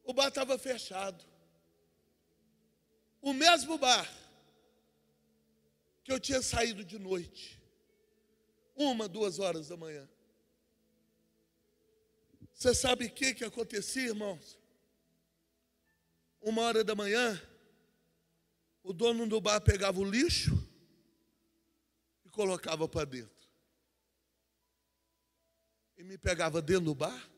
o 0.04 0.12
bar 0.12 0.30
estava 0.30 0.58
fechado. 0.58 1.24
O 3.22 3.32
mesmo 3.32 3.78
bar 3.78 4.12
que 6.04 6.12
eu 6.12 6.20
tinha 6.20 6.42
saído 6.42 6.84
de 6.84 6.98
noite, 6.98 7.62
uma, 8.76 9.08
duas 9.08 9.38
horas 9.38 9.68
da 9.68 9.78
manhã. 9.78 10.10
Você 12.56 12.74
sabe 12.74 13.06
o 13.06 13.12
que, 13.12 13.36
que 13.36 13.46
acontecia, 13.46 14.08
irmãos? 14.08 14.58
Uma 16.42 16.64
hora 16.64 16.84
da 16.84 16.96
manhã, 16.96 17.40
o 18.82 18.92
dono 18.94 19.28
do 19.28 19.40
bar 19.40 19.62
pegava 19.62 20.00
o 20.00 20.10
lixo 20.10 20.58
e 22.26 22.30
colocava 22.30 22.88
para 22.90 23.06
dentro 23.06 23.39
e 26.00 26.04
me 26.04 26.18
pegava 26.18 26.62
dentro 26.62 26.86
do 26.86 26.96
bar 26.96 27.30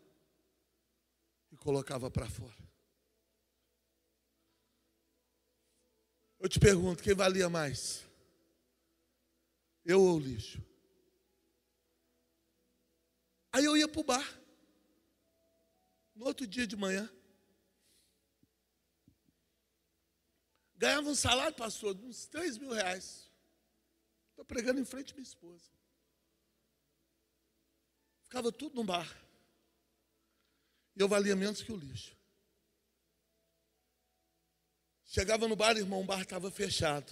e 1.52 1.58
colocava 1.58 2.12
para 2.12 2.30
fora. 2.30 2.56
Eu 6.40 6.48
te 6.48 6.60
pergunto, 6.60 7.02
quem 7.02 7.16
valia 7.16 7.50
mais? 7.50 8.08
Eu 9.84 10.00
ou 10.00 10.18
o 10.18 10.20
lixo? 10.20 10.64
Aí 13.52 13.66
eu 13.66 13.76
ia 13.76 13.88
para 13.88 14.00
o 14.00 14.04
bar. 14.04 14.40
No 16.14 16.26
outro 16.26 16.46
dia 16.46 16.68
de 16.68 16.76
manhã. 16.76 17.12
Ganhava 20.76 21.10
um 21.10 21.16
salário, 21.16 21.56
pastor, 21.56 21.96
uns 21.98 22.28
3 22.28 22.60
mil 22.60 22.72
reais. 22.72 23.28
Estou 24.30 24.46
pregando 24.46 24.80
em 24.80 24.86
frente 24.86 25.14
à 25.14 25.16
minha 25.16 25.24
esposa. 25.24 25.81
Ficava 28.32 28.50
tudo 28.50 28.76
no 28.76 28.86
bar. 28.86 29.06
E 30.96 31.02
eu 31.02 31.10
valia 31.10 31.36
menos 31.36 31.62
que 31.62 31.70
o 31.70 31.76
lixo. 31.76 32.18
Chegava 35.04 35.50
no 35.50 35.56
bar, 35.58 35.76
irmão, 35.76 36.00
o 36.00 36.06
bar 36.06 36.22
estava 36.22 36.50
fechado. 36.50 37.12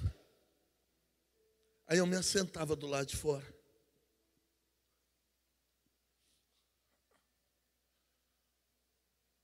Aí 1.86 1.98
eu 1.98 2.08
me 2.08 2.16
assentava 2.16 2.74
do 2.74 2.88
lado 2.88 3.08
de 3.08 3.18
fora. 3.18 3.46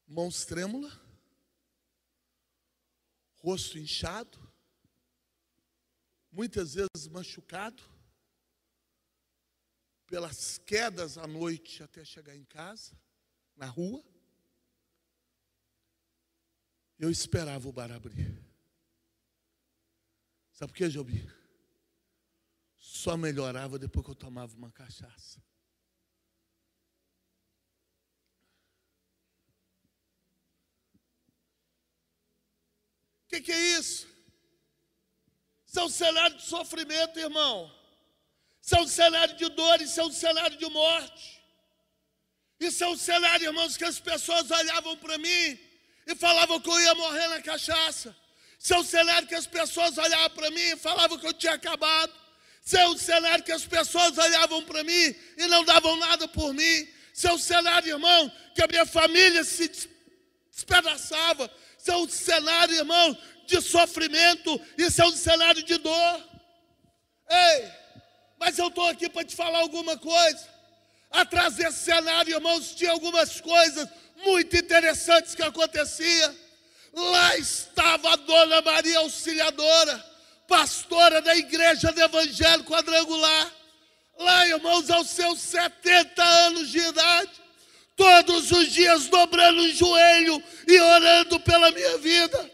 Mãos 0.08 0.46
trêmula, 0.46 0.90
rosto 3.34 3.78
inchado, 3.78 4.40
muitas 6.32 6.76
vezes 6.76 7.10
machucado 7.10 7.95
pelas 10.08 10.58
quedas 10.60 11.18
à 11.18 11.28
noite 11.28 11.82
até 11.84 12.04
chegar 12.06 12.36
em 12.36 12.44
casa, 12.44 12.96
na 13.56 13.66
rua. 13.66 14.04
Eu 16.98 17.10
esperava 17.10 17.68
o 17.68 17.72
bar 17.72 17.92
abrir. 17.92 18.38
Sabe 20.54 20.72
por 20.72 20.78
que, 20.78 20.90
Jobi? 20.90 21.30
Só 22.78 23.18
melhorava 23.18 23.78
depois 23.78 24.06
que 24.06 24.12
eu 24.12 24.16
tomava 24.16 24.56
uma 24.56 24.72
cachaça. 24.72 25.44
O 33.26 33.28
que, 33.28 33.42
que 33.42 33.52
é 33.52 33.78
isso? 33.78 34.08
Isso 35.66 35.80
é 35.80 35.84
um 35.84 35.90
cenário 35.90 36.38
de 36.38 36.44
sofrimento, 36.44 37.20
irmão. 37.20 37.85
Isso 38.66 38.76
é 38.76 38.82
um 38.82 38.88
cenário 38.88 39.36
de 39.36 39.48
dor, 39.50 39.80
isso 39.80 40.00
é 40.00 40.04
um 40.04 40.12
cenário 40.12 40.58
de 40.58 40.68
morte. 40.70 41.40
Isso 42.60 42.84
é 42.84 42.88
um 42.88 42.98
cenário, 42.98 43.46
irmãos, 43.46 43.78
que 43.78 43.84
as 43.86 44.00
pessoas 44.00 44.50
olhavam 44.50 44.98
para 44.98 45.20
mim 45.20 45.60
e 46.08 46.16
falavam 46.16 46.60
que 46.60 46.68
eu 46.68 46.80
ia 46.80 46.96
morrer 46.96 47.28
na 47.28 47.42
cachaça. 47.44 48.16
Isso 48.60 48.74
é 48.74 48.80
um 48.80 48.84
cenário 48.84 49.28
que 49.28 49.36
as 49.36 49.46
pessoas 49.46 49.96
olhavam 50.00 50.32
para 50.32 50.50
mim 50.50 50.62
e 50.62 50.78
falavam 50.78 51.16
que 51.20 51.28
eu 51.28 51.34
tinha 51.34 51.54
acabado. 51.54 52.12
Isso 52.66 52.76
é 52.76 52.88
um 52.90 52.98
cenário 52.98 53.44
que 53.44 53.52
as 53.52 53.68
pessoas 53.68 54.18
olhavam 54.18 54.64
para 54.64 54.84
mim 54.84 55.16
e 55.38 55.46
não 55.46 55.64
davam 55.64 55.96
nada 55.98 56.28
por 56.28 56.52
mim. 56.52 56.88
Isso 57.14 57.28
é 57.28 57.34
um 57.34 57.38
cenário, 57.38 57.90
irmão, 57.90 58.32
que 58.56 58.64
a 58.64 58.68
minha 58.68 58.86
família 58.88 59.44
se 59.44 59.70
despedaçava. 60.50 61.52
Isso 61.78 61.92
é 61.92 61.98
um 61.98 62.10
cenário, 62.10 62.76
irmão, 62.76 63.16
de 63.46 63.62
sofrimento. 63.62 64.60
Isso 64.76 65.04
é 65.04 65.06
um 65.06 65.16
cenário 65.16 65.62
de 65.62 65.78
dor. 65.78 66.30
Ei, 67.30 67.85
mas 68.40 68.58
eu 68.58 68.68
estou 68.68 68.86
aqui 68.88 69.10
para 69.10 69.24
te 69.24 69.36
falar 69.36 69.60
alguma 69.60 69.98
coisa. 69.98 70.48
Atrás 71.12 71.56
desse 71.56 71.80
cenário, 71.80 72.36
irmãos, 72.36 72.76
tinha 72.76 72.92
algumas 72.92 73.40
coisas 73.40 73.88
muito 74.24 74.56
interessantes 74.56 75.36
que 75.36 75.44
aconteciam. 75.44 76.36
Lá 76.94 77.38
estava 77.38 78.14
a 78.14 78.16
dona 78.16 78.62
Maria 78.62 79.00
Auxiliadora, 79.00 80.06
pastora 80.48 81.22
da 81.22 81.36
igreja 81.36 81.92
do 81.92 82.02
Evangelho 82.02 82.64
Quadrangular. 82.64 83.52
Lá, 84.18 84.48
irmãos, 84.48 84.90
aos 84.90 85.10
seus 85.10 85.40
70 85.40 86.24
anos 86.24 86.70
de 86.70 86.80
idade, 86.80 87.32
todos 87.96 88.52
os 88.52 88.72
dias 88.72 89.08
dobrando 89.08 89.62
o 89.62 89.72
joelho 89.74 90.42
e 90.68 90.80
orando 90.80 91.40
pela 91.42 91.72
minha 91.72 91.98
vida. 91.98 92.52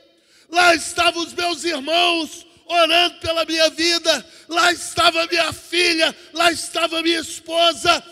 Lá 0.49 0.75
estavam 0.75 1.23
os 1.23 1.33
meus 1.33 1.63
irmãos, 1.63 2.45
orando 2.71 3.19
pela 3.19 3.45
minha 3.45 3.69
vida. 3.69 4.25
Lá 4.47 4.71
estava 4.71 5.27
minha 5.27 5.51
filha, 5.53 6.15
lá 6.33 6.51
estava 6.51 7.01
minha 7.01 7.19
esposa, 7.19 8.03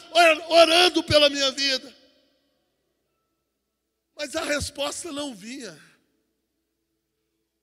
orando 0.49 1.03
pela 1.03 1.29
minha 1.29 1.51
vida. 1.51 1.93
Mas 4.15 4.35
a 4.35 4.43
resposta 4.43 5.11
não 5.11 5.33
vinha. 5.33 5.77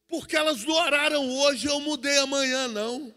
Porque 0.08 0.36
elas 0.36 0.64
não 0.64 0.74
oraram 0.74 1.28
hoje, 1.28 1.66
eu 1.66 1.80
mudei 1.80 2.16
amanhã, 2.18 2.68
não. 2.68 3.14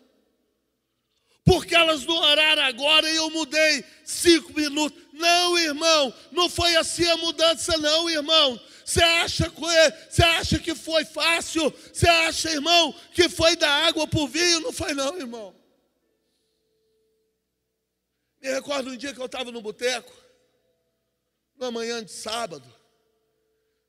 Porque 1.45 1.73
elas 1.73 2.05
não 2.05 2.15
oraram 2.15 2.63
agora 2.63 3.09
e 3.09 3.15
eu 3.15 3.29
mudei 3.29 3.83
cinco 4.03 4.53
minutos. 4.53 5.01
Não, 5.13 5.57
irmão, 5.57 6.13
não 6.31 6.49
foi 6.49 6.75
assim 6.75 7.07
a 7.07 7.17
mudança, 7.17 7.77
não, 7.77 8.09
irmão. 8.09 8.59
Você 8.89 9.03
acha, 9.03 9.53
você 10.09 10.23
acha 10.23 10.57
que 10.57 10.73
foi 10.73 11.05
fácil? 11.05 11.71
Você 11.93 12.09
acha, 12.09 12.49
irmão, 12.49 12.91
que 13.13 13.29
foi 13.29 13.55
da 13.55 13.69
água 13.69 14.07
para 14.07 14.19
o 14.19 14.27
vinho? 14.27 14.61
Não 14.61 14.73
foi, 14.73 14.95
não, 14.95 15.15
irmão. 15.15 15.55
Me 18.41 18.49
recordo 18.49 18.89
um 18.89 18.97
dia 18.97 19.13
que 19.13 19.21
eu 19.21 19.27
estava 19.27 19.51
no 19.51 19.61
boteco, 19.61 20.11
na 21.55 21.69
manhã 21.69 22.03
de 22.03 22.11
sábado. 22.11 22.67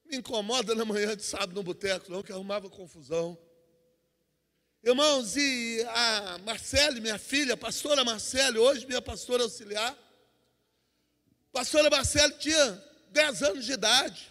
Me 0.04 0.18
incomoda 0.18 0.74
na 0.74 0.84
manhã 0.84 1.16
de 1.16 1.22
sábado 1.22 1.54
no 1.54 1.62
boteco, 1.62 2.12
não, 2.12 2.22
que 2.22 2.32
arrumava 2.32 2.68
confusão. 2.68 3.38
Irmãos, 4.84 5.34
e 5.34 5.82
a 5.88 6.38
Marcele, 6.44 7.00
minha 7.00 7.18
filha, 7.18 7.54
a 7.54 7.56
pastora 7.56 8.04
Marcele, 8.04 8.58
hoje 8.58 8.86
minha 8.86 9.00
pastora 9.00 9.44
auxiliar, 9.44 9.96
pastora 11.50 11.88
Marcele 11.88 12.34
tinha 12.34 12.84
10 13.08 13.42
anos 13.44 13.64
de 13.64 13.72
idade. 13.72 14.29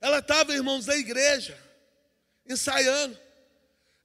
Ela 0.00 0.20
estava, 0.20 0.54
irmãos, 0.54 0.86
na 0.86 0.96
igreja, 0.96 1.58
ensaiando. 2.46 3.18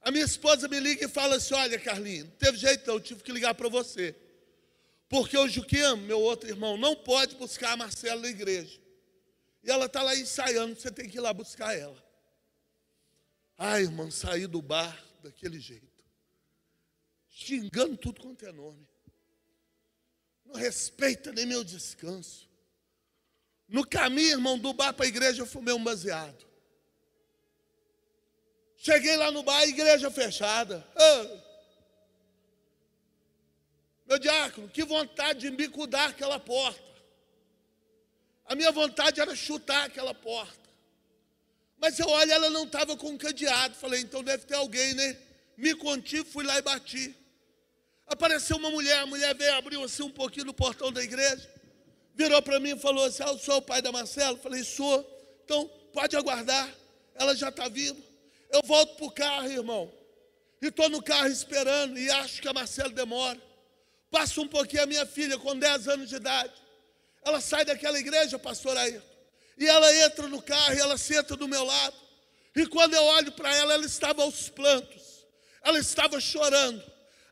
A 0.02 0.10
minha 0.10 0.24
esposa 0.24 0.68
me 0.68 0.78
liga 0.78 1.06
e 1.06 1.08
fala 1.08 1.36
assim: 1.36 1.54
Olha, 1.54 1.80
Carlinhos, 1.80 2.28
não 2.28 2.36
teve 2.36 2.58
jeito, 2.58 2.88
eu 2.88 3.00
tive 3.00 3.22
que 3.22 3.32
ligar 3.32 3.54
para 3.54 3.68
você. 3.68 4.14
Porque 5.08 5.36
o 5.36 5.48
Juquim, 5.48 5.96
meu 6.00 6.20
outro 6.20 6.48
irmão, 6.48 6.76
não 6.76 6.94
pode 6.94 7.36
buscar 7.36 7.72
a 7.72 7.76
Marcela 7.76 8.20
na 8.20 8.28
igreja. 8.28 8.80
E 9.62 9.70
ela 9.70 9.86
está 9.86 10.02
lá 10.02 10.14
ensaiando, 10.14 10.78
você 10.78 10.90
tem 10.90 11.08
que 11.08 11.16
ir 11.16 11.20
lá 11.20 11.32
buscar 11.32 11.76
ela. 11.76 12.04
Ai, 13.56 13.82
irmão, 13.82 14.10
saí 14.10 14.46
do 14.46 14.60
bar 14.60 15.02
daquele 15.22 15.58
jeito. 15.58 16.04
Xingando 17.28 17.96
tudo 17.96 18.20
quanto 18.20 18.46
é 18.46 18.52
nome. 18.52 18.86
Não 20.44 20.54
respeita 20.54 21.32
nem 21.32 21.46
meu 21.46 21.64
descanso. 21.64 22.48
No 23.68 23.84
caminho, 23.84 24.32
irmão, 24.32 24.58
do 24.58 24.72
bar 24.72 24.92
para 24.92 25.06
a 25.06 25.08
igreja, 25.08 25.42
eu 25.42 25.46
fumei 25.46 25.74
um 25.74 25.82
baseado. 25.82 26.46
Cheguei 28.76 29.16
lá 29.16 29.32
no 29.32 29.42
bar, 29.42 29.58
a 29.58 29.66
igreja 29.66 30.10
fechada. 30.10 30.86
Meu 34.06 34.18
diácono, 34.18 34.68
que 34.68 34.84
vontade 34.84 35.40
de 35.40 35.50
bicudar 35.50 36.10
aquela 36.10 36.38
porta. 36.38 36.86
A 38.44 38.54
minha 38.54 38.70
vontade 38.70 39.20
era 39.20 39.34
chutar 39.34 39.86
aquela 39.86 40.14
porta. 40.14 40.70
Mas 41.78 41.98
eu 41.98 42.08
olho, 42.08 42.30
ela 42.30 42.48
não 42.48 42.64
estava 42.64 42.96
com 42.96 43.18
cadeado. 43.18 43.74
Falei, 43.74 44.00
então 44.00 44.22
deve 44.22 44.44
ter 44.44 44.54
alguém, 44.54 44.94
né? 44.94 45.18
Me 45.56 45.74
conti, 45.74 46.24
fui 46.24 46.44
lá 46.44 46.56
e 46.56 46.62
bati. 46.62 47.14
Apareceu 48.06 48.56
uma 48.56 48.70
mulher, 48.70 49.00
a 49.00 49.06
mulher 49.06 49.34
veio, 49.34 49.54
abriu 49.54 49.82
assim 49.82 50.04
um 50.04 50.10
pouquinho 50.10 50.46
no 50.46 50.54
portão 50.54 50.92
da 50.92 51.02
igreja 51.02 51.55
virou 52.16 52.40
para 52.42 52.58
mim 52.58 52.70
e 52.70 52.78
falou 52.78 53.04
assim: 53.04 53.22
Ah, 53.22 53.28
eu 53.28 53.38
sou 53.38 53.58
o 53.58 53.62
pai 53.62 53.80
da 53.82 53.92
Marcela? 53.92 54.36
Falei, 54.38 54.64
sou. 54.64 55.06
Então, 55.44 55.70
pode 55.92 56.16
aguardar, 56.16 56.68
ela 57.14 57.36
já 57.36 57.50
está 57.50 57.68
vindo. 57.68 58.02
Eu 58.50 58.62
volto 58.64 58.96
para 58.96 59.06
o 59.06 59.10
carro, 59.10 59.48
irmão. 59.48 59.92
E 60.60 60.66
estou 60.66 60.88
no 60.88 61.02
carro 61.02 61.28
esperando 61.28 61.98
e 61.98 62.10
acho 62.10 62.40
que 62.40 62.48
a 62.48 62.52
Marcela 62.52 62.90
demora. 62.90 63.40
Passa 64.10 64.40
um 64.40 64.48
pouquinho 64.48 64.82
a 64.82 64.86
minha 64.86 65.04
filha 65.04 65.36
com 65.38 65.56
10 65.56 65.88
anos 65.88 66.08
de 66.08 66.16
idade. 66.16 66.54
Ela 67.22 67.40
sai 67.40 67.64
daquela 67.64 67.98
igreja, 67.98 68.38
pastor 68.38 68.76
Ayrton. 68.76 69.06
E 69.58 69.66
ela 69.66 69.94
entra 70.04 70.28
no 70.28 70.40
carro 70.40 70.74
e 70.74 70.80
ela 70.80 70.96
senta 70.96 71.36
do 71.36 71.46
meu 71.46 71.64
lado. 71.64 71.96
E 72.54 72.66
quando 72.66 72.94
eu 72.94 73.02
olho 73.02 73.32
para 73.32 73.54
ela, 73.54 73.74
ela 73.74 73.84
estava 73.84 74.22
aos 74.22 74.48
plantos. 74.48 75.26
Ela 75.62 75.78
estava 75.78 76.18
chorando. 76.20 76.82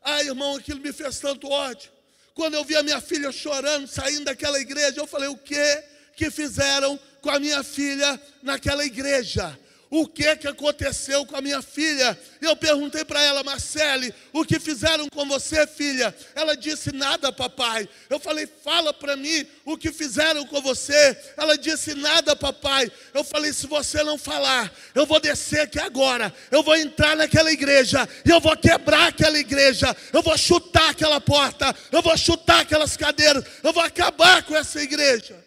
Ah, 0.01 0.21
irmão, 0.23 0.55
aquilo 0.55 0.79
me 0.79 0.93
fez 0.93 1.19
tanto 1.19 1.49
ódio. 1.49 1.91
Quando 2.35 2.55
eu 2.55 2.65
vi 2.65 2.75
a 2.75 2.83
minha 2.83 2.99
filha 2.99 3.31
chorando, 3.31 3.87
saindo 3.87 4.25
daquela 4.25 4.59
igreja, 4.59 4.99
eu 4.99 5.07
falei: 5.07 5.29
o 5.29 5.37
que 5.37 5.83
que 6.17 6.29
fizeram 6.29 6.99
com 7.21 7.29
a 7.29 7.39
minha 7.39 7.63
filha 7.63 8.19
naquela 8.43 8.85
igreja? 8.85 9.57
O 9.89 10.07
que 10.07 10.35
que 10.35 10.47
aconteceu 10.47 11.25
com 11.25 11.35
a 11.35 11.41
minha 11.41 11.61
filha? 11.61 12.17
Eu 12.41 12.55
perguntei 12.55 13.05
para 13.05 13.21
ela, 13.21 13.43
Marcele, 13.43 14.13
o 14.33 14.43
que 14.43 14.59
fizeram 14.59 15.07
com 15.09 15.25
você, 15.25 15.67
filha? 15.67 16.13
Ela 16.33 16.55
disse 16.55 16.91
nada, 16.91 17.31
papai. 17.31 17.87
Eu 18.09 18.19
falei, 18.19 18.47
fala 18.47 18.93
para 18.93 19.15
mim 19.15 19.45
o 19.63 19.77
que 19.77 19.91
fizeram 19.91 20.45
com 20.47 20.61
você. 20.61 21.17
Ela 21.37 21.57
disse 21.57 21.93
nada, 21.93 22.35
papai. 22.35 22.91
Eu 23.13 23.23
falei, 23.23 23.53
se 23.53 23.67
você 23.67 24.03
não 24.03 24.17
falar, 24.17 24.71
eu 24.93 25.05
vou 25.05 25.19
descer 25.19 25.61
aqui 25.61 25.79
agora. 25.79 26.33
Eu 26.51 26.63
vou 26.63 26.75
entrar 26.75 27.15
naquela 27.15 27.51
igreja 27.51 28.07
e 28.25 28.29
eu 28.29 28.41
vou 28.41 28.55
quebrar 28.57 29.09
aquela 29.09 29.37
igreja. 29.37 29.95
Eu 30.11 30.21
vou 30.21 30.37
chutar 30.37 30.89
aquela 30.89 31.21
porta. 31.21 31.75
Eu 31.91 32.01
vou 32.01 32.17
chutar 32.17 32.61
aquelas 32.61 32.97
cadeiras. 32.97 33.43
Eu 33.63 33.71
vou 33.71 33.83
acabar 33.83 34.43
com 34.43 34.55
essa 34.55 34.81
igreja. 34.81 35.43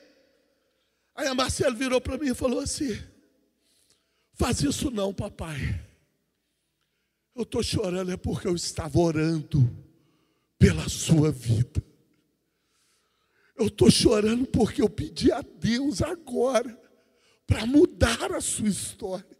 Aí 1.16 1.26
a 1.26 1.34
Marcela 1.34 1.74
virou 1.74 2.00
para 2.00 2.16
mim 2.16 2.30
e 2.30 2.34
falou 2.34 2.60
assim: 2.60 2.96
Faz 4.38 4.62
isso 4.62 4.90
não, 4.90 5.12
papai. 5.12 5.84
Eu 7.34 7.42
estou 7.42 7.62
chorando 7.62 8.12
é 8.12 8.16
porque 8.16 8.46
eu 8.46 8.54
estava 8.54 8.98
orando 8.98 9.68
pela 10.58 10.88
sua 10.88 11.30
vida. 11.32 11.82
Eu 13.56 13.66
estou 13.66 13.90
chorando 13.90 14.46
porque 14.46 14.80
eu 14.80 14.88
pedi 14.88 15.32
a 15.32 15.42
Deus 15.42 16.00
agora 16.00 16.80
para 17.46 17.66
mudar 17.66 18.32
a 18.32 18.40
sua 18.40 18.68
história. 18.68 19.38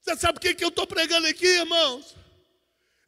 Você 0.00 0.16
sabe 0.16 0.38
o 0.38 0.40
que, 0.40 0.54
que 0.54 0.64
eu 0.64 0.68
estou 0.68 0.86
pregando 0.86 1.26
aqui, 1.26 1.46
irmãos? 1.46 2.16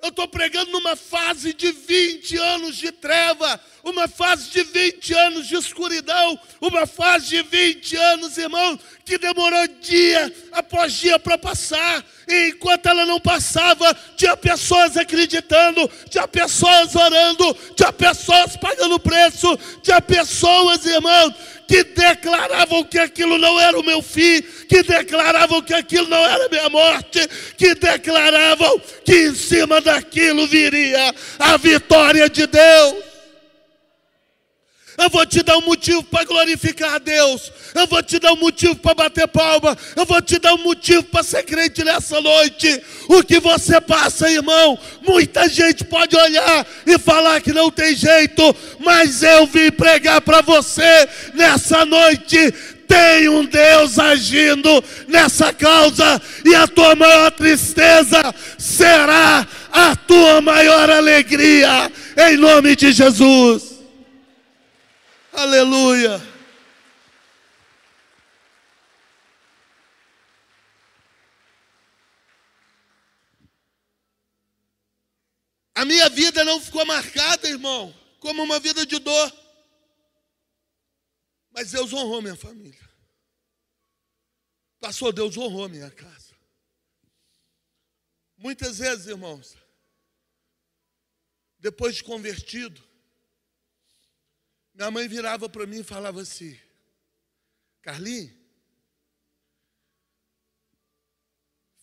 Eu 0.04 0.10
estou 0.10 0.28
pregando 0.28 0.70
numa 0.70 0.94
fase 0.94 1.54
de 1.54 1.72
20 1.72 2.36
anos 2.36 2.76
de 2.76 2.92
treva, 2.92 3.58
uma 3.82 4.06
fase 4.06 4.50
de 4.50 4.62
20 4.62 5.14
anos 5.14 5.46
de 5.48 5.56
escuridão, 5.56 6.38
uma 6.60 6.86
fase 6.86 7.28
de 7.28 7.40
20 7.40 7.96
anos, 7.96 8.36
irmão, 8.36 8.78
que 9.02 9.16
demorou 9.16 9.66
dia 9.80 10.30
após 10.52 10.92
dia 10.92 11.18
para 11.18 11.38
passar. 11.38 12.04
E 12.28 12.48
enquanto 12.48 12.84
ela 12.84 13.06
não 13.06 13.18
passava, 13.18 13.96
tinha 14.14 14.36
pessoas 14.36 14.94
acreditando, 14.98 15.90
tinha 16.10 16.28
pessoas 16.28 16.94
orando, 16.94 17.54
tinha 17.74 17.90
pessoas 17.90 18.58
pagando 18.58 19.00
preço, 19.00 19.58
tinha 19.82 20.02
pessoas, 20.02 20.84
irmão, 20.84 21.34
que 21.66 21.84
declaravam 21.84 22.84
que 22.84 22.98
aquilo 22.98 23.38
não 23.38 23.60
era 23.60 23.78
o 23.78 23.84
meu 23.84 24.02
fim, 24.02 24.42
que 24.68 24.82
declaravam 24.82 25.62
que 25.62 25.74
aquilo 25.74 26.08
não 26.08 26.24
era 26.24 26.48
minha 26.48 26.68
morte, 26.68 27.20
que 27.56 27.74
declaravam 27.74 28.80
que 29.04 29.28
em 29.28 29.34
cima 29.34 29.80
daquilo 29.80 30.46
viria 30.46 31.14
a 31.38 31.56
vitória 31.56 32.28
de 32.28 32.46
Deus. 32.46 33.13
Eu 34.96 35.10
vou 35.10 35.26
te 35.26 35.42
dar 35.42 35.56
um 35.58 35.62
motivo 35.62 36.02
para 36.04 36.24
glorificar 36.24 36.94
a 36.94 36.98
Deus. 36.98 37.52
Eu 37.74 37.86
vou 37.86 38.02
te 38.02 38.18
dar 38.18 38.32
um 38.32 38.36
motivo 38.36 38.76
para 38.76 38.94
bater 38.94 39.26
palma. 39.26 39.76
Eu 39.96 40.04
vou 40.04 40.22
te 40.22 40.38
dar 40.38 40.54
um 40.54 40.62
motivo 40.62 41.02
para 41.04 41.22
ser 41.24 41.42
crente 41.42 41.82
nessa 41.82 42.20
noite. 42.20 42.80
O 43.08 43.22
que 43.22 43.40
você 43.40 43.80
passa, 43.80 44.30
irmão, 44.30 44.78
muita 45.06 45.48
gente 45.48 45.84
pode 45.84 46.16
olhar 46.16 46.66
e 46.86 46.96
falar 46.98 47.40
que 47.40 47.52
não 47.52 47.70
tem 47.70 47.94
jeito, 47.96 48.54
mas 48.78 49.22
eu 49.22 49.46
vim 49.46 49.70
pregar 49.72 50.20
para 50.20 50.40
você 50.40 51.08
nessa 51.34 51.84
noite. 51.84 52.54
Tem 52.86 53.28
um 53.28 53.44
Deus 53.44 53.98
agindo 53.98 54.84
nessa 55.08 55.52
causa, 55.52 56.20
e 56.44 56.54
a 56.54 56.68
tua 56.68 56.94
maior 56.94 57.30
tristeza 57.30 58.34
será 58.58 59.46
a 59.72 59.96
tua 59.96 60.40
maior 60.40 60.90
alegria, 60.90 61.90
em 62.28 62.36
nome 62.36 62.76
de 62.76 62.92
Jesus. 62.92 63.73
Aleluia. 65.36 66.20
A 75.74 75.84
minha 75.84 76.08
vida 76.08 76.44
não 76.44 76.60
ficou 76.60 76.86
marcada, 76.86 77.48
irmão, 77.48 77.92
como 78.20 78.44
uma 78.44 78.60
vida 78.60 78.86
de 78.86 78.98
dor. 79.00 79.44
Mas 81.50 81.72
Deus 81.72 81.92
honrou 81.92 82.22
minha 82.22 82.36
família. 82.36 82.88
Pastor, 84.78 85.12
Deus 85.12 85.36
honrou 85.36 85.68
minha 85.68 85.90
casa. 85.90 86.32
Muitas 88.36 88.78
vezes, 88.78 89.06
irmãos, 89.06 89.56
depois 91.58 91.96
de 91.96 92.04
convertido, 92.04 92.93
minha 94.74 94.90
mãe 94.90 95.06
virava 95.06 95.48
para 95.48 95.66
mim 95.66 95.80
e 95.80 95.84
falava 95.84 96.20
assim: 96.20 96.58
Carlinhos, 97.80 98.32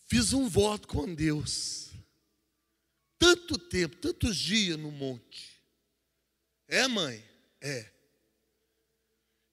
fiz 0.07 0.33
um 0.33 0.49
voto 0.49 0.87
com 0.87 1.13
Deus. 1.13 1.91
Tanto 3.17 3.57
tempo, 3.57 3.95
tantos 3.97 4.35
dias 4.35 4.77
no 4.77 4.91
monte. 4.91 5.61
É, 6.67 6.87
mãe? 6.87 7.23
É. 7.61 7.91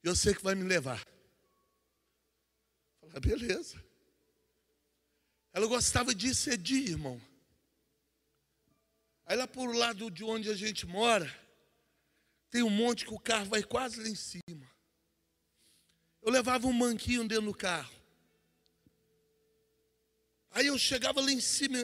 Eu 0.01 0.15
sei 0.15 0.33
que 0.33 0.43
vai 0.43 0.55
me 0.55 0.63
levar. 0.63 1.05
Falei, 2.99 3.19
beleza. 3.19 3.83
Ela 5.53 5.67
gostava 5.67 6.13
de 6.13 6.33
cedir, 6.33 6.89
irmão. 6.89 7.21
Aí 9.25 9.35
lá 9.37 9.47
por 9.47 9.75
lado 9.75 10.09
de 10.09 10.23
onde 10.23 10.49
a 10.49 10.55
gente 10.55 10.85
mora, 10.87 11.31
tem 12.49 12.63
um 12.63 12.69
monte 12.69 13.05
que 13.05 13.13
o 13.13 13.19
carro 13.19 13.45
vai 13.45 13.63
quase 13.63 14.01
lá 14.01 14.07
em 14.07 14.15
cima. 14.15 14.67
Eu 16.21 16.31
levava 16.31 16.67
um 16.67 16.73
manquinho 16.73 17.27
dentro 17.27 17.45
do 17.45 17.53
carro. 17.53 17.93
Aí 20.51 20.67
eu 20.67 20.77
chegava 20.77 21.21
lá 21.21 21.31
em 21.31 21.39
cima, 21.39 21.77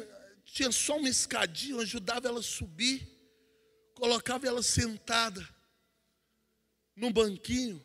tinha 0.43 0.72
só 0.72 0.97
uma 0.97 1.07
escadinha, 1.07 1.76
eu 1.76 1.82
ajudava 1.82 2.28
ela 2.28 2.39
a 2.39 2.43
subir, 2.43 3.07
colocava 3.93 4.47
ela 4.47 4.63
sentada 4.63 5.47
num 6.95 7.11
banquinho, 7.11 7.84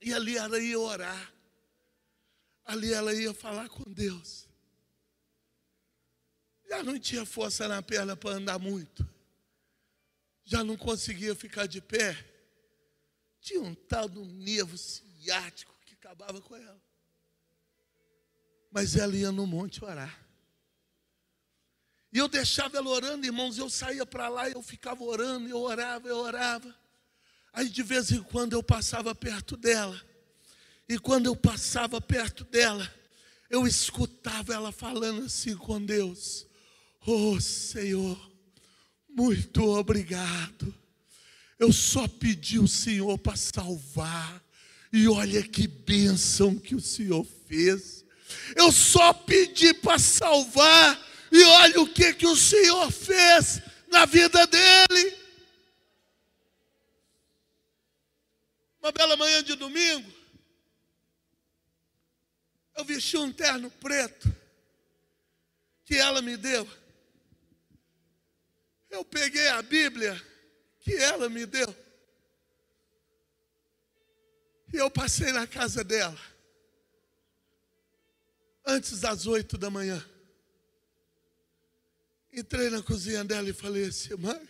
e 0.00 0.12
ali 0.14 0.36
ela 0.36 0.58
ia 0.58 0.78
orar. 0.78 1.32
Ali 2.64 2.92
ela 2.92 3.14
ia 3.14 3.34
falar 3.34 3.68
com 3.68 3.82
Deus. 3.90 4.46
Já 6.68 6.82
não 6.82 6.98
tinha 6.98 7.24
força 7.24 7.68
na 7.68 7.82
perna 7.82 8.16
para 8.16 8.36
andar 8.36 8.58
muito 8.58 9.17
já 10.48 10.64
não 10.64 10.78
conseguia 10.78 11.34
ficar 11.34 11.66
de 11.66 11.78
pé, 11.78 12.16
tinha 13.38 13.60
um 13.60 13.74
tal 13.74 14.08
do 14.08 14.24
nervo 14.24 14.78
ciático 14.78 15.78
que 15.84 15.92
acabava 15.92 16.40
com 16.40 16.56
ela. 16.56 16.82
Mas 18.70 18.96
ela 18.96 19.14
ia 19.14 19.30
no 19.30 19.46
monte 19.46 19.84
orar. 19.84 20.26
E 22.10 22.16
eu 22.16 22.26
deixava 22.28 22.78
ela 22.78 22.88
orando, 22.88 23.26
irmãos, 23.26 23.58
eu 23.58 23.68
saía 23.68 24.06
para 24.06 24.30
lá, 24.30 24.48
eu 24.48 24.62
ficava 24.62 25.04
orando, 25.04 25.50
eu 25.50 25.58
orava, 25.58 26.08
eu 26.08 26.16
orava. 26.16 26.74
Aí 27.52 27.68
de 27.68 27.82
vez 27.82 28.10
em 28.10 28.22
quando 28.22 28.54
eu 28.54 28.62
passava 28.62 29.14
perto 29.14 29.54
dela. 29.54 30.02
E 30.88 30.98
quando 30.98 31.26
eu 31.26 31.36
passava 31.36 32.00
perto 32.00 32.44
dela, 32.44 32.90
eu 33.50 33.66
escutava 33.66 34.54
ela 34.54 34.72
falando 34.72 35.26
assim 35.26 35.54
com 35.54 35.84
Deus: 35.84 36.46
Oh 37.06 37.38
Senhor, 37.38 38.27
muito 39.18 39.64
obrigado. 39.64 40.72
Eu 41.58 41.72
só 41.72 42.06
pedi 42.06 42.60
o 42.60 42.68
Senhor 42.68 43.18
para 43.18 43.34
salvar. 43.34 44.40
E 44.92 45.08
olha 45.08 45.42
que 45.42 45.66
bênção 45.66 46.56
que 46.56 46.76
o 46.76 46.80
Senhor 46.80 47.26
fez. 47.48 48.04
Eu 48.54 48.70
só 48.70 49.12
pedi 49.12 49.74
para 49.74 49.98
salvar. 49.98 51.04
E 51.32 51.42
olha 51.42 51.80
o 51.80 51.92
que, 51.92 52.14
que 52.14 52.28
o 52.28 52.36
Senhor 52.36 52.92
fez 52.92 53.60
na 53.88 54.06
vida 54.06 54.46
dele. 54.46 55.18
Uma 58.80 58.92
bela 58.92 59.16
manhã 59.16 59.42
de 59.42 59.56
domingo, 59.56 60.10
eu 62.76 62.84
vesti 62.84 63.16
um 63.16 63.32
terno 63.32 63.68
preto 63.72 64.32
que 65.84 65.96
ela 65.96 66.22
me 66.22 66.36
deu. 66.36 66.66
Eu 68.90 69.04
peguei 69.04 69.48
a 69.48 69.62
Bíblia 69.62 70.20
que 70.80 70.94
ela 70.94 71.28
me 71.28 71.44
deu. 71.44 71.74
E 74.72 74.76
eu 74.76 74.90
passei 74.90 75.32
na 75.32 75.46
casa 75.46 75.82
dela. 75.82 76.18
Antes 78.64 79.00
das 79.00 79.26
oito 79.26 79.56
da 79.56 79.70
manhã. 79.70 80.04
Entrei 82.32 82.68
na 82.70 82.82
cozinha 82.82 83.24
dela 83.24 83.48
e 83.48 83.52
falei 83.52 83.86
assim, 83.86 84.14
mãe. 84.14 84.48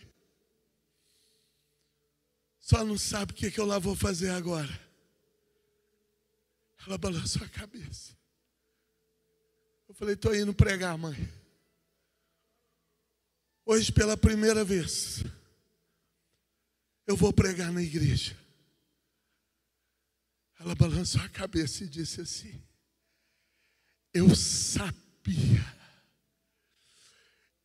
Só 2.59 2.83
não 2.83 2.97
sabe 2.97 3.31
o 3.31 3.35
que, 3.35 3.49
que 3.49 3.59
eu 3.59 3.65
lá 3.65 3.79
vou 3.79 3.95
fazer 3.95 4.29
agora. 4.29 4.89
Ela 6.85 6.97
balançou 6.97 7.43
a 7.43 7.49
cabeça. 7.49 8.17
Eu 9.87 9.95
falei, 9.95 10.13
estou 10.13 10.35
indo 10.35 10.53
pregar, 10.53 10.97
mãe. 10.97 11.38
Hoje, 13.71 13.91
pela 13.91 14.17
primeira 14.17 14.65
vez, 14.65 15.23
eu 17.05 17.15
vou 17.15 17.31
pregar 17.31 17.71
na 17.71 17.83
igreja. 17.83 18.35
Ela 20.59 20.73
balançou 20.73 21.21
a 21.21 21.29
cabeça 21.29 21.83
e 21.83 21.87
disse 21.87 22.19
assim: 22.19 22.59
Eu 24.11 24.35
sabia, 24.35 25.63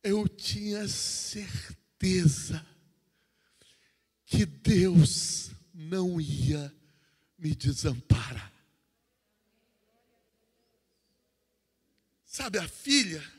eu 0.03 0.29
tinha 0.29 0.87
certeza 0.87 2.63
que 4.27 4.45
Deus 4.45 5.49
não 5.73 6.21
ia 6.21 6.71
me 7.35 7.55
desamparar. 7.55 8.53
Sabe 12.27 12.59
a 12.59 12.67
filha? 12.67 13.34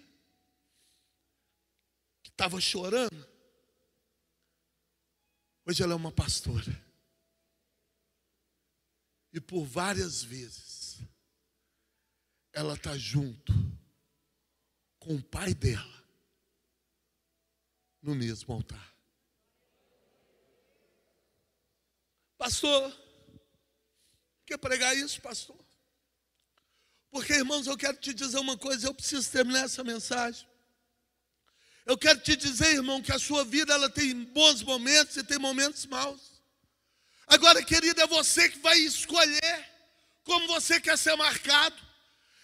Estava 2.37 2.61
chorando. 2.61 3.27
Hoje 5.65 5.83
ela 5.83 5.95
é 5.95 5.97
uma 5.97 6.13
pastora. 6.13 6.85
E 9.33 9.41
por 9.41 9.65
várias 9.65 10.23
vezes 10.23 11.01
ela 12.53 12.75
está 12.75 12.97
junto 12.97 13.53
com 14.99 15.17
o 15.17 15.23
pai 15.23 15.55
dela 15.55 16.05
no 18.03 18.15
mesmo 18.15 18.53
altar. 18.53 18.95
Pastor, 22.37 22.95
quer 24.45 24.59
pregar 24.59 24.95
isso, 24.95 25.21
pastor? 25.23 25.59
Porque, 27.11 27.33
irmãos, 27.33 27.67
eu 27.67 27.79
quero 27.79 27.97
te 27.97 28.13
dizer 28.13 28.39
uma 28.39 28.59
coisa, 28.59 28.87
eu 28.87 28.95
preciso 28.95 29.31
terminar 29.33 29.65
essa 29.65 29.83
mensagem. 29.83 30.47
Eu 31.87 31.97
quero 31.97 32.19
te 32.19 32.35
dizer, 32.35 32.75
irmão, 32.75 33.01
que 33.01 33.13
a 33.13 33.19
sua 33.19 33.45
vida 33.45 33.73
ela 33.73 33.89
tem 33.89 34.13
bons 34.13 34.61
momentos 34.61 35.17
e 35.17 35.23
tem 35.23 35.39
momentos 35.39 35.87
maus. 35.87 36.21
Agora, 37.29 37.63
querido, 37.63 38.01
é 38.01 38.07
você 38.09 38.49
que 38.49 38.59
vai 38.59 38.77
escolher 38.79 39.71
como 40.25 40.49
você 40.49 40.81
quer 40.81 40.99
ser 40.99 41.15
marcado. 41.17 41.77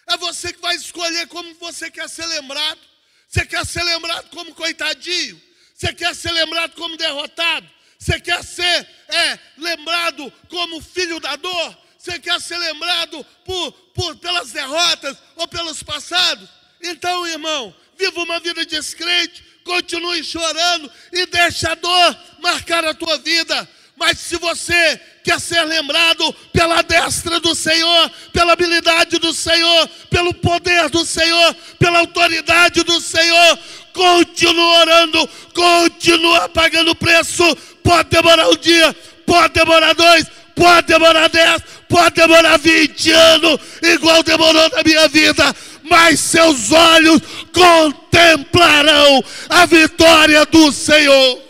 É 0.07 0.15
você 0.15 0.53
que 0.53 0.61
vai 0.61 0.75
escolher 0.75 1.27
como 1.27 1.53
você 1.55 1.91
quer 1.91 2.09
ser 2.09 2.25
lembrado. 2.25 2.79
Você 3.27 3.45
quer 3.45 3.65
ser 3.65 3.83
lembrado 3.83 4.29
como 4.29 4.55
coitadinho? 4.55 5.41
Você 5.75 5.93
quer 5.93 6.15
ser 6.15 6.31
lembrado 6.31 6.75
como 6.75 6.95
derrotado? 6.95 7.69
Você 7.99 8.19
quer 8.21 8.43
ser 8.43 8.89
é, 9.09 9.39
lembrado 9.57 10.31
como 10.49 10.81
filho 10.81 11.19
da 11.19 11.35
dor? 11.35 11.77
Você 11.97 12.19
quer 12.19 12.39
ser 12.39 12.57
lembrado 12.57 13.25
por, 13.45 13.71
por, 13.93 14.15
pelas 14.17 14.51
derrotas 14.51 15.17
ou 15.35 15.47
pelos 15.47 15.83
passados? 15.83 16.49
Então, 16.81 17.25
irmão, 17.25 17.73
viva 18.03 18.21
uma 18.21 18.39
vida 18.39 18.65
descrente, 18.65 19.43
continue 19.63 20.23
chorando 20.23 20.91
e 21.11 21.25
deixa 21.25 21.71
a 21.71 21.75
dor 21.75 22.17
marcar 22.41 22.83
a 22.83 22.93
tua 22.93 23.17
vida. 23.19 23.67
Mas 23.95 24.19
se 24.19 24.35
você 24.37 24.99
quer 25.23 25.39
ser 25.39 25.63
lembrado 25.63 26.33
pela 26.51 26.81
destra 26.81 27.39
do 27.39 27.55
Senhor, 27.55 28.11
pela 28.33 28.53
habilidade 28.53 29.19
do 29.19 29.31
Senhor, 29.31 29.87
pelo 30.09 30.33
poder 30.33 30.89
do 30.89 31.05
Senhor, 31.05 31.55
pela 31.79 31.99
autoridade 31.99 32.83
do 32.83 32.99
Senhor, 32.99 33.59
continua 33.93 34.79
orando, 34.79 35.29
continua 35.53 36.49
pagando 36.49 36.95
preço. 36.95 37.55
Pode 37.83 38.09
demorar 38.09 38.49
um 38.49 38.57
dia, 38.57 38.93
pode 39.25 39.53
demorar 39.53 39.93
dois, 39.93 40.25
pode 40.55 40.87
demorar 40.87 41.29
dez, 41.29 41.61
pode 41.87 42.15
demorar 42.15 42.57
vinte 42.57 43.11
anos, 43.11 43.59
igual 43.81 44.23
demorou 44.23 44.69
na 44.69 44.83
minha 44.83 45.07
vida, 45.07 45.55
mas 45.83 46.19
seus 46.19 46.71
olhos 46.71 47.21
contemplarão 47.53 49.23
a 49.49 49.65
vitória 49.65 50.45
do 50.45 50.71
Senhor. 50.71 51.41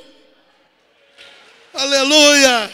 Aleluia! 1.74 2.72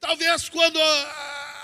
Talvez 0.00 0.48
quando 0.48 0.78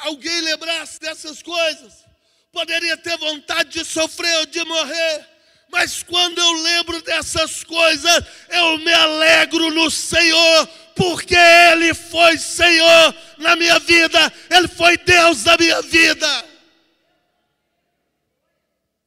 alguém 0.03 0.41
lembrasse 0.43 1.01
dessas 1.01 1.43
coisas, 1.43 2.05
poderia 2.53 2.97
ter 2.97 3.17
vontade 3.19 3.71
de 3.71 3.85
sofrer 3.85 4.35
ou 4.39 4.47
de 4.47 4.65
morrer. 4.65 5.29
Mas 5.71 6.03
quando 6.03 6.39
eu 6.39 6.53
lembro 6.63 7.03
dessas 7.03 7.63
coisas, 7.63 8.25
eu 8.49 8.79
me 8.79 8.93
alegro 8.93 9.71
no 9.71 9.91
Senhor, 9.91 10.69
porque 10.99 11.37
Ele 11.37 11.95
foi 11.95 12.37
Senhor 12.37 13.15
na 13.39 13.55
minha 13.55 13.79
vida, 13.79 14.19
Ele 14.51 14.67
foi 14.67 14.99
Deus 14.99 15.45
na 15.45 15.57
minha 15.57 15.81
vida. 15.81 16.45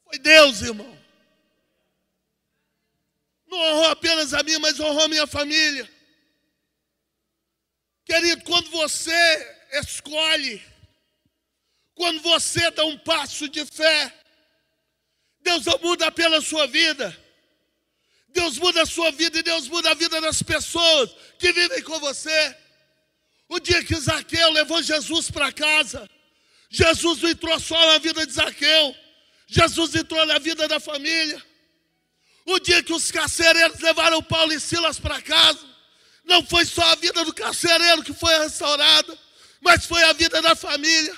Foi 0.06 0.18
Deus, 0.18 0.62
irmão. 0.62 0.98
Não 3.46 3.58
honrou 3.58 3.89
apenas 3.89 4.34
a 4.34 4.42
mim, 4.42 4.58
mas 4.60 4.80
honrou 4.80 5.04
a 5.04 5.10
minha 5.10 5.28
família. 5.28 5.89
Querido, 8.06 8.42
quando 8.46 8.70
você 8.70 9.58
escolhe, 9.74 10.64
quando 11.94 12.22
você 12.22 12.72
dá 12.72 12.86
um 12.86 12.98
passo 13.00 13.50
de 13.50 13.66
fé, 13.66 14.14
Deus 15.42 15.66
não 15.66 15.78
muda 15.80 16.08
apenas 16.08 16.46
a 16.46 16.48
sua 16.48 16.68
vida. 16.68 17.18
Deus 18.34 18.58
muda 18.58 18.82
a 18.84 18.86
sua 18.86 19.12
vida 19.12 19.40
e 19.40 19.44
Deus 19.44 19.68
muda 19.68 19.92
a 19.92 19.94
vida 19.94 20.20
das 20.22 20.42
pessoas 20.42 21.10
que 21.38 21.52
vivem 21.52 21.82
com 21.84 22.00
você. 22.00 22.56
O 23.50 23.60
dia 23.60 23.84
que 23.84 23.96
Zaqueu 23.96 24.50
levou 24.52 24.82
Jesus 24.82 25.30
para 25.30 25.52
casa, 25.52 26.10
Jesus 26.70 27.22
não 27.22 27.30
entrou 27.30 27.60
só 27.60 27.86
na 27.88 27.98
vida 27.98 28.26
de 28.26 28.32
Zaqueu, 28.32 28.96
Jesus 29.48 29.94
entrou 29.96 30.26
na 30.26 30.40
vida 30.40 30.68
da 30.68 30.80
família. 30.80 31.42
O 32.46 32.60
dia 32.60 32.82
que 32.82 32.94
os 32.94 33.12
carcereiros 33.12 33.80
levaram 33.82 34.24
Paulo 34.24 34.54
e 34.54 34.60
Silas 34.60 34.98
para 35.00 35.22
casa, 35.22 35.60
não 36.24 36.46
foi 36.46 36.66
só 36.66 36.84
a 36.84 36.96
vida 36.96 37.26
do 37.26 37.34
carcereiro 37.34 38.04
que 38.04 38.14
foi 38.14 38.34
restaurada, 38.40 39.18
mas 39.60 39.86
foi 39.86 40.02
a 40.04 40.14
vida 40.14 40.42
da 40.42 40.56
família. 40.56 41.16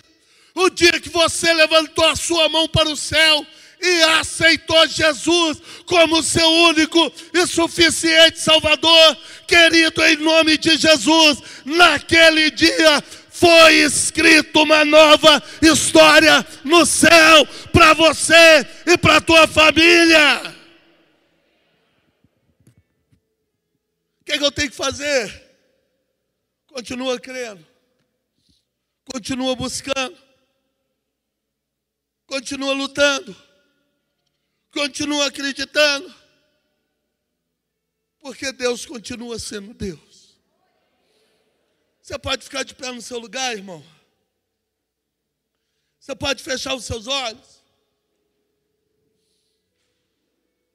O 0.55 0.69
dia 0.69 0.99
que 0.99 1.09
você 1.09 1.53
levantou 1.53 2.05
a 2.05 2.15
sua 2.15 2.49
mão 2.49 2.67
para 2.67 2.89
o 2.89 2.97
céu 2.97 3.45
e 3.83 4.03
aceitou 4.03 4.87
Jesus 4.87 5.61
como 5.85 6.23
seu 6.23 6.47
único 6.47 7.11
e 7.33 7.45
suficiente 7.45 8.39
Salvador, 8.39 9.17
querido, 9.45 10.01
em 10.05 10.15
nome 10.15 10.57
de 10.57 10.77
Jesus, 10.77 11.39
naquele 11.65 12.49
dia 12.49 13.03
foi 13.29 13.73
escrito 13.75 14.61
uma 14.61 14.85
nova 14.85 15.43
história 15.61 16.45
no 16.63 16.85
céu 16.85 17.45
para 17.73 17.93
você 17.93 18.65
e 18.85 18.97
para 18.97 19.19
tua 19.19 19.45
família. 19.47 20.55
O 24.21 24.23
que, 24.23 24.31
é 24.31 24.37
que 24.37 24.45
eu 24.45 24.51
tenho 24.51 24.69
que 24.69 24.75
fazer? 24.77 25.43
Continua 26.67 27.19
crendo, 27.19 27.67
continua 29.11 29.55
buscando, 29.57 30.17
continua 32.25 32.73
lutando, 32.73 33.35
continua 34.73 35.27
acreditando, 35.27 36.13
porque 38.19 38.51
Deus 38.51 38.85
continua 38.85 39.37
sendo 39.37 39.73
Deus. 39.73 40.39
Você 42.01 42.17
pode 42.17 42.43
ficar 42.43 42.63
de 42.63 42.73
pé 42.73 42.91
no 42.91 43.01
seu 43.01 43.19
lugar, 43.19 43.55
irmão. 43.55 43.85
Você 45.99 46.15
pode 46.15 46.43
fechar 46.43 46.73
os 46.75 46.83
seus 46.83 47.07
olhos. 47.07 47.63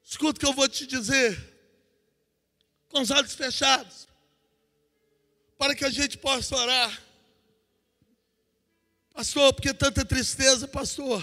Escuta 0.02 0.38
o 0.38 0.40
que 0.40 0.46
eu 0.46 0.54
vou 0.54 0.68
te 0.68 0.86
dizer 0.86 1.36
com 2.88 3.02
os 3.02 3.10
olhos 3.10 3.34
fechados, 3.34 4.08
para 5.58 5.74
que 5.74 5.84
a 5.84 5.90
gente 5.90 6.16
possa 6.16 6.56
orar. 6.56 7.02
Pastor, 9.12 9.52
porque 9.52 9.74
tanta 9.74 10.04
tristeza, 10.04 10.66
pastor? 10.66 11.22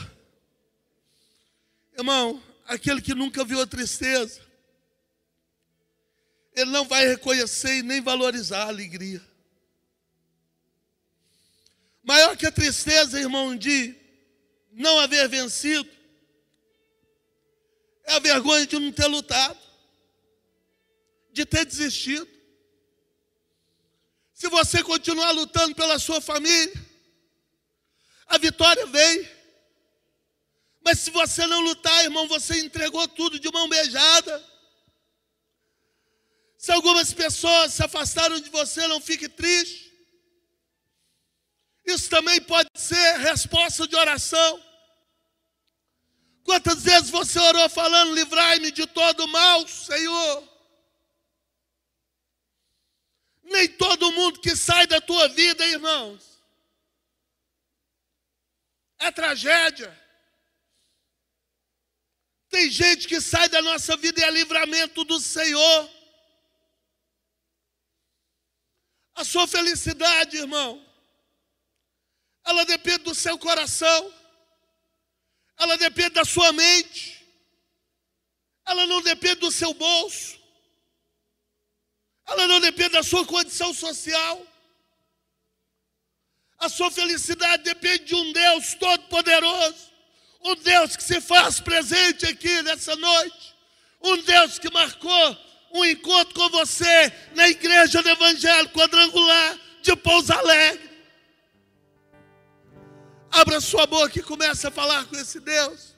Irmão, 1.97 2.43
aquele 2.65 3.01
que 3.01 3.13
nunca 3.13 3.43
viu 3.43 3.61
a 3.61 3.67
tristeza, 3.67 4.41
ele 6.53 6.71
não 6.71 6.85
vai 6.85 7.07
reconhecer 7.07 7.77
e 7.77 7.83
nem 7.83 8.01
valorizar 8.01 8.63
a 8.63 8.67
alegria. 8.67 9.21
Maior 12.03 12.35
que 12.37 12.45
a 12.45 12.51
tristeza, 12.51 13.19
irmão, 13.19 13.55
de 13.55 13.95
não 14.71 14.99
haver 14.99 15.27
vencido, 15.27 15.89
é 18.03 18.13
a 18.13 18.19
vergonha 18.19 18.67
de 18.67 18.77
não 18.77 18.91
ter 18.91 19.07
lutado 19.07 19.65
de 21.35 21.45
ter 21.45 21.65
desistido. 21.65 22.27
Se 24.33 24.47
você 24.47 24.81
continuar 24.81 25.31
lutando 25.31 25.75
pela 25.75 25.99
sua 25.99 26.21
família, 26.21 26.73
a 28.27 28.37
vitória 28.37 28.85
vem. 28.87 29.34
Mas 30.85 30.99
se 30.99 31.09
você 31.09 31.47
não 31.47 31.61
lutar, 31.61 32.03
irmão, 32.03 32.27
você 32.27 32.59
entregou 32.59 33.07
tudo 33.07 33.39
de 33.39 33.51
mão 33.51 33.67
beijada. 33.67 34.47
Se 36.59 36.71
algumas 36.71 37.11
pessoas 37.11 37.73
se 37.73 37.83
afastaram 37.83 38.39
de 38.39 38.51
você, 38.51 38.87
não 38.87 39.01
fique 39.01 39.27
triste. 39.27 39.91
Isso 41.83 42.07
também 42.07 42.39
pode 42.39 42.69
ser 42.75 43.17
resposta 43.17 43.87
de 43.87 43.95
oração. 43.95 44.63
Quantas 46.43 46.83
vezes 46.83 47.09
você 47.09 47.39
orou 47.39 47.67
falando: 47.67 48.13
livrai-me 48.13 48.69
de 48.69 48.85
todo 48.85 49.27
mal, 49.27 49.67
Senhor? 49.67 50.47
Nem 53.43 53.67
todo 53.69 54.11
mundo 54.11 54.39
que 54.39 54.55
sai 54.55 54.85
da 54.85 55.01
tua 55.01 55.27
vida, 55.29 55.65
irmãos, 55.65 56.39
é 58.99 59.11
tragédia. 59.11 60.04
Tem 62.55 62.71
gente 62.71 63.05
que 63.05 63.19
sai 63.19 63.49
da 63.49 63.61
nossa 63.61 63.97
vida 63.97 64.21
e 64.21 64.23
é 64.23 64.31
livramento 64.31 65.03
do 65.03 65.19
Senhor. 65.19 65.89
A 69.13 69.25
sua 69.25 69.45
felicidade, 69.45 70.37
irmão, 70.37 70.81
ela 72.45 72.63
depende 72.63 72.99
do 72.99 73.13
seu 73.13 73.37
coração, 73.37 74.13
ela 75.57 75.77
depende 75.77 76.11
da 76.11 76.23
sua 76.23 76.53
mente, 76.53 77.27
ela 78.65 78.87
não 78.87 79.01
depende 79.01 79.41
do 79.41 79.51
seu 79.51 79.73
bolso. 79.73 80.39
Ela 82.25 82.47
não 82.47 82.61
depende 82.61 82.91
da 82.91 83.03
sua 83.03 83.25
condição 83.25 83.73
social. 83.73 84.47
A 86.57 86.69
sua 86.69 86.89
felicidade 86.89 87.63
depende 87.63 88.05
de 88.05 88.15
um 88.15 88.31
Deus 88.31 88.75
todo-poderoso. 88.75 89.94
Um 90.45 90.55
Deus 90.57 90.95
que 90.95 91.03
se 91.03 91.19
faz 91.19 91.59
presente 91.59 92.27
aqui 92.27 92.61
nessa 92.61 92.95
noite. 92.95 93.55
Um 93.99 94.15
Deus 94.21 94.59
que 94.59 94.71
marcou 94.71 95.37
um 95.73 95.83
encontro 95.83 96.35
com 96.35 96.49
você 96.49 97.11
na 97.33 97.49
igreja 97.49 98.03
do 98.03 98.09
Evangelho 98.09 98.69
Quadrangular 98.69 99.57
de 99.81 99.95
Pouso 99.95 100.31
Alegre. 100.31 100.87
Abra 103.31 103.59
sua 103.59 103.87
boca 103.87 104.19
e 104.19 104.21
comece 104.21 104.67
a 104.67 104.71
falar 104.71 105.05
com 105.05 105.15
esse 105.15 105.39
Deus. 105.39 105.95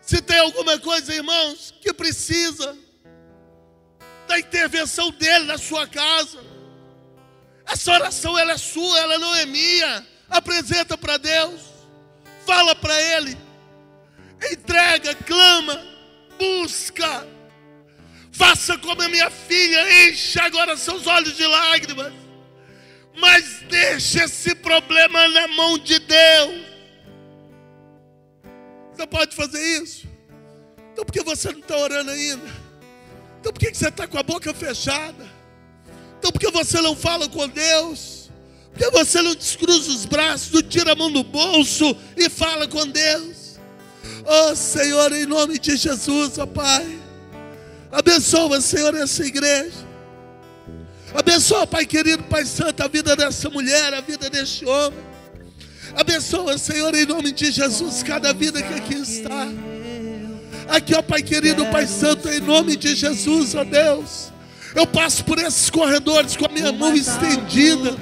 Se 0.00 0.20
tem 0.20 0.40
alguma 0.40 0.76
coisa, 0.80 1.14
irmãos, 1.14 1.72
que 1.80 1.92
precisa 1.92 2.76
da 4.26 4.40
intervenção 4.40 5.12
dele 5.12 5.44
na 5.44 5.56
sua 5.56 5.86
casa. 5.86 6.40
Essa 7.64 7.92
oração 7.92 8.36
ela 8.36 8.54
é 8.54 8.58
sua, 8.58 8.98
ela 8.98 9.20
não 9.20 9.32
é 9.36 9.46
minha. 9.46 10.04
Apresenta 10.28 10.98
para 10.98 11.16
Deus, 11.16 11.60
fala 12.44 12.74
para 12.74 13.00
Ele, 13.00 13.38
entrega, 14.50 15.14
clama, 15.14 15.84
busca. 16.38 17.26
Faça 18.30 18.78
como 18.78 19.02
a 19.02 19.08
minha 19.08 19.30
filha, 19.30 20.08
enche 20.08 20.40
agora 20.40 20.76
seus 20.76 21.06
olhos 21.06 21.36
de 21.36 21.46
lágrimas, 21.46 22.12
mas 23.18 23.62
deixe 23.68 24.22
esse 24.22 24.54
problema 24.54 25.28
na 25.28 25.48
mão 25.48 25.78
de 25.78 25.98
Deus. 25.98 26.66
Você 28.92 29.06
pode 29.06 29.36
fazer 29.36 29.62
isso? 29.82 30.08
Então, 30.92 31.04
por 31.04 31.12
que 31.12 31.22
você 31.22 31.52
não 31.52 31.60
está 31.60 31.76
orando 31.76 32.10
ainda? 32.10 32.62
Então 33.42 33.52
por 33.52 33.58
que 33.58 33.74
você 33.74 33.88
está 33.88 34.06
com 34.06 34.16
a 34.16 34.22
boca 34.22 34.54
fechada? 34.54 35.28
Então 36.16 36.30
por 36.30 36.38
que 36.38 36.48
você 36.52 36.80
não 36.80 36.94
fala 36.94 37.28
com 37.28 37.48
Deus? 37.48 38.30
Por 38.72 38.78
que 38.78 38.90
você 38.92 39.20
não 39.20 39.34
descruza 39.34 39.90
os 39.90 40.04
braços, 40.04 40.52
não 40.52 40.62
tira 40.62 40.92
a 40.92 40.94
mão 40.94 41.10
do 41.10 41.24
bolso 41.24 41.96
e 42.16 42.30
fala 42.30 42.68
com 42.68 42.86
Deus? 42.86 43.41
Oh 44.24 44.54
Senhor, 44.54 45.12
em 45.12 45.26
nome 45.26 45.58
de 45.58 45.76
Jesus, 45.76 46.38
ó 46.38 46.46
Pai. 46.46 46.98
Abençoa, 47.90 48.60
Senhor, 48.60 48.94
essa 48.94 49.24
igreja. 49.24 49.92
Abençoa, 51.14 51.66
Pai 51.66 51.84
querido, 51.84 52.22
Pai 52.24 52.46
Santo, 52.46 52.82
a 52.82 52.88
vida 52.88 53.14
dessa 53.14 53.50
mulher, 53.50 53.92
a 53.92 54.00
vida 54.00 54.30
deste 54.30 54.64
homem. 54.64 54.98
Abençoa, 55.94 56.56
Senhor, 56.56 56.94
em 56.94 57.04
nome 57.04 57.32
de 57.32 57.50
Jesus, 57.52 58.02
cada 58.02 58.32
vida 58.32 58.62
que 58.62 58.74
aqui 58.74 58.94
está. 58.94 59.46
Aqui, 60.68 60.94
ó 60.94 61.02
Pai 61.02 61.22
querido, 61.22 61.66
Pai 61.66 61.86
Santo, 61.86 62.28
em 62.28 62.40
nome 62.40 62.76
de 62.76 62.94
Jesus, 62.94 63.54
ó 63.54 63.64
Deus. 63.64 64.32
Eu 64.74 64.86
passo 64.86 65.22
por 65.24 65.38
esses 65.38 65.68
corredores 65.68 66.34
com 66.34 66.46
a 66.46 66.48
minha 66.48 66.72
mão 66.72 66.94
estendida. 66.94 67.94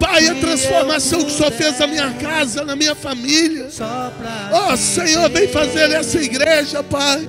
Pai, 0.00 0.28
a 0.28 0.34
transformação 0.34 1.22
que 1.22 1.30
o 1.30 1.36
Senhor 1.36 1.52
fez 1.52 1.78
na 1.78 1.86
minha 1.86 2.10
casa, 2.14 2.64
na 2.64 2.74
minha 2.74 2.94
família. 2.94 3.68
Ó 4.50 4.72
oh, 4.72 4.76
Senhor, 4.78 5.28
vem 5.28 5.46
fazer 5.46 5.88
nessa 5.88 6.18
igreja, 6.18 6.82
Pai. 6.82 7.28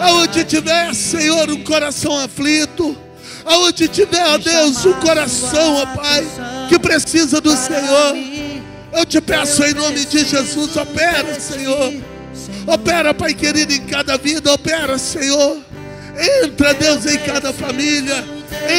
Aonde 0.00 0.44
tiver, 0.44 0.94
Senhor, 0.94 1.50
um 1.50 1.64
coração 1.64 2.16
aflito. 2.16 2.96
Aonde 3.44 3.88
tiver, 3.88 4.24
ó 4.24 4.38
Deus, 4.38 4.86
um 4.86 4.92
coração, 4.94 5.74
ó 5.74 5.86
Pai, 5.86 6.24
que 6.68 6.78
precisa 6.78 7.40
do 7.40 7.54
Senhor. 7.56 8.16
Eu 8.92 9.04
te 9.04 9.20
peço 9.20 9.64
em 9.64 9.74
nome 9.74 10.04
de 10.04 10.24
Jesus, 10.24 10.76
opera, 10.76 11.40
Senhor. 11.40 11.92
Opera, 12.68 13.12
Pai 13.12 13.34
querido, 13.34 13.72
em 13.72 13.84
cada 13.84 14.16
vida, 14.16 14.52
opera, 14.52 14.96
Senhor. 14.96 15.58
Entra, 16.44 16.72
Deus, 16.72 17.04
em 17.04 17.18
cada 17.18 17.52
família. 17.52 18.24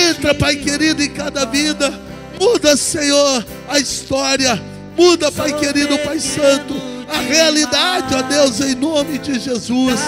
Entra, 0.10 0.34
Pai 0.34 0.56
querido, 0.56 1.04
em 1.04 1.10
cada 1.10 1.46
vida. 1.46 2.05
Muda, 2.40 2.76
Senhor, 2.76 3.46
a 3.68 3.80
história. 3.80 4.62
Muda, 4.98 5.32
Pai 5.32 5.52
querido, 5.54 5.98
Pai 6.00 6.20
Santo, 6.20 6.74
a 7.10 7.20
realidade, 7.20 8.16
ó 8.16 8.22
Deus, 8.22 8.62
em 8.62 8.76
nome 8.76 9.18
de 9.20 9.40
Jesus. 9.40 10.00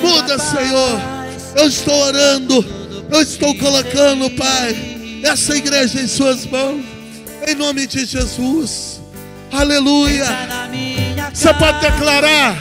Muda, 0.00 0.38
Senhor. 0.38 1.00
Eu 1.56 1.68
estou 1.68 1.94
orando. 1.94 2.84
Eu 3.10 3.22
estou 3.22 3.54
colocando, 3.56 4.30
Pai, 4.30 5.22
essa 5.22 5.56
igreja 5.56 6.00
em 6.00 6.06
Suas 6.06 6.46
mãos. 6.46 6.84
Em 7.46 7.54
nome 7.54 7.86
de 7.86 8.04
Jesus. 8.06 9.00
Aleluia. 9.52 10.26
Você 11.32 11.52
pode 11.54 11.80
declarar. 11.80 12.56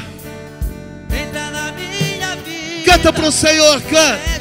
Canta 2.86 3.14
para 3.14 3.28
o 3.28 3.32
Senhor, 3.32 3.82
canta. 3.82 4.33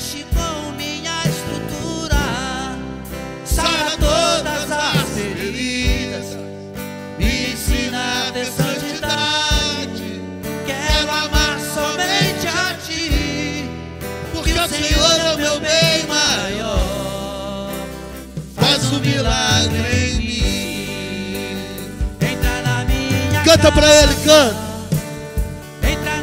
Canta 23.62 23.80
para 23.80 24.02
Ele, 24.02 24.14
canta. 24.24 24.56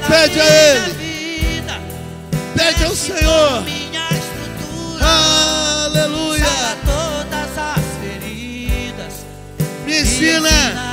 Pede 0.10 0.42
a 0.42 0.46
Ele. 0.46 0.92
vida. 0.92 1.80
Pede 2.54 2.84
ao 2.84 2.94
Senhor. 2.94 3.62
Minha 3.62 4.10
estrutura. 4.10 5.06
Aleluia. 5.86 6.44
Sara 6.44 6.78
todas 6.86 7.58
as 7.58 7.86
feridas. 8.02 9.26
Me 9.86 10.02
ensina. 10.02 10.89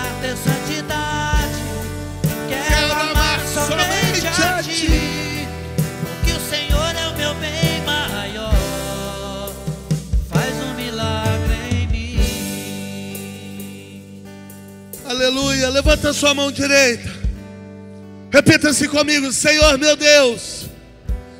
Aleluia. 15.27 15.69
Levanta 15.71 16.13
sua 16.13 16.33
mão 16.33 16.53
direita. 16.53 17.11
Repita-se 18.31 18.87
comigo: 18.87 19.33
Senhor 19.33 19.77
meu 19.77 19.97
Deus. 19.97 20.67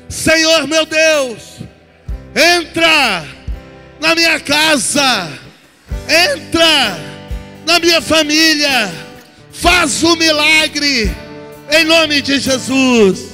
Senhor 0.09 0.67
meu 0.67 0.85
Deus. 0.85 1.59
Entra 2.35 3.25
na 4.01 4.13
minha 4.13 4.41
casa. 4.41 5.31
Entra 6.05 6.99
na 7.65 7.79
minha 7.79 8.01
família. 8.01 8.93
Faz 9.53 10.03
um 10.03 10.17
milagre. 10.17 11.09
Em 11.71 11.85
nome 11.85 12.21
de 12.21 12.39
Jesus. 12.39 13.26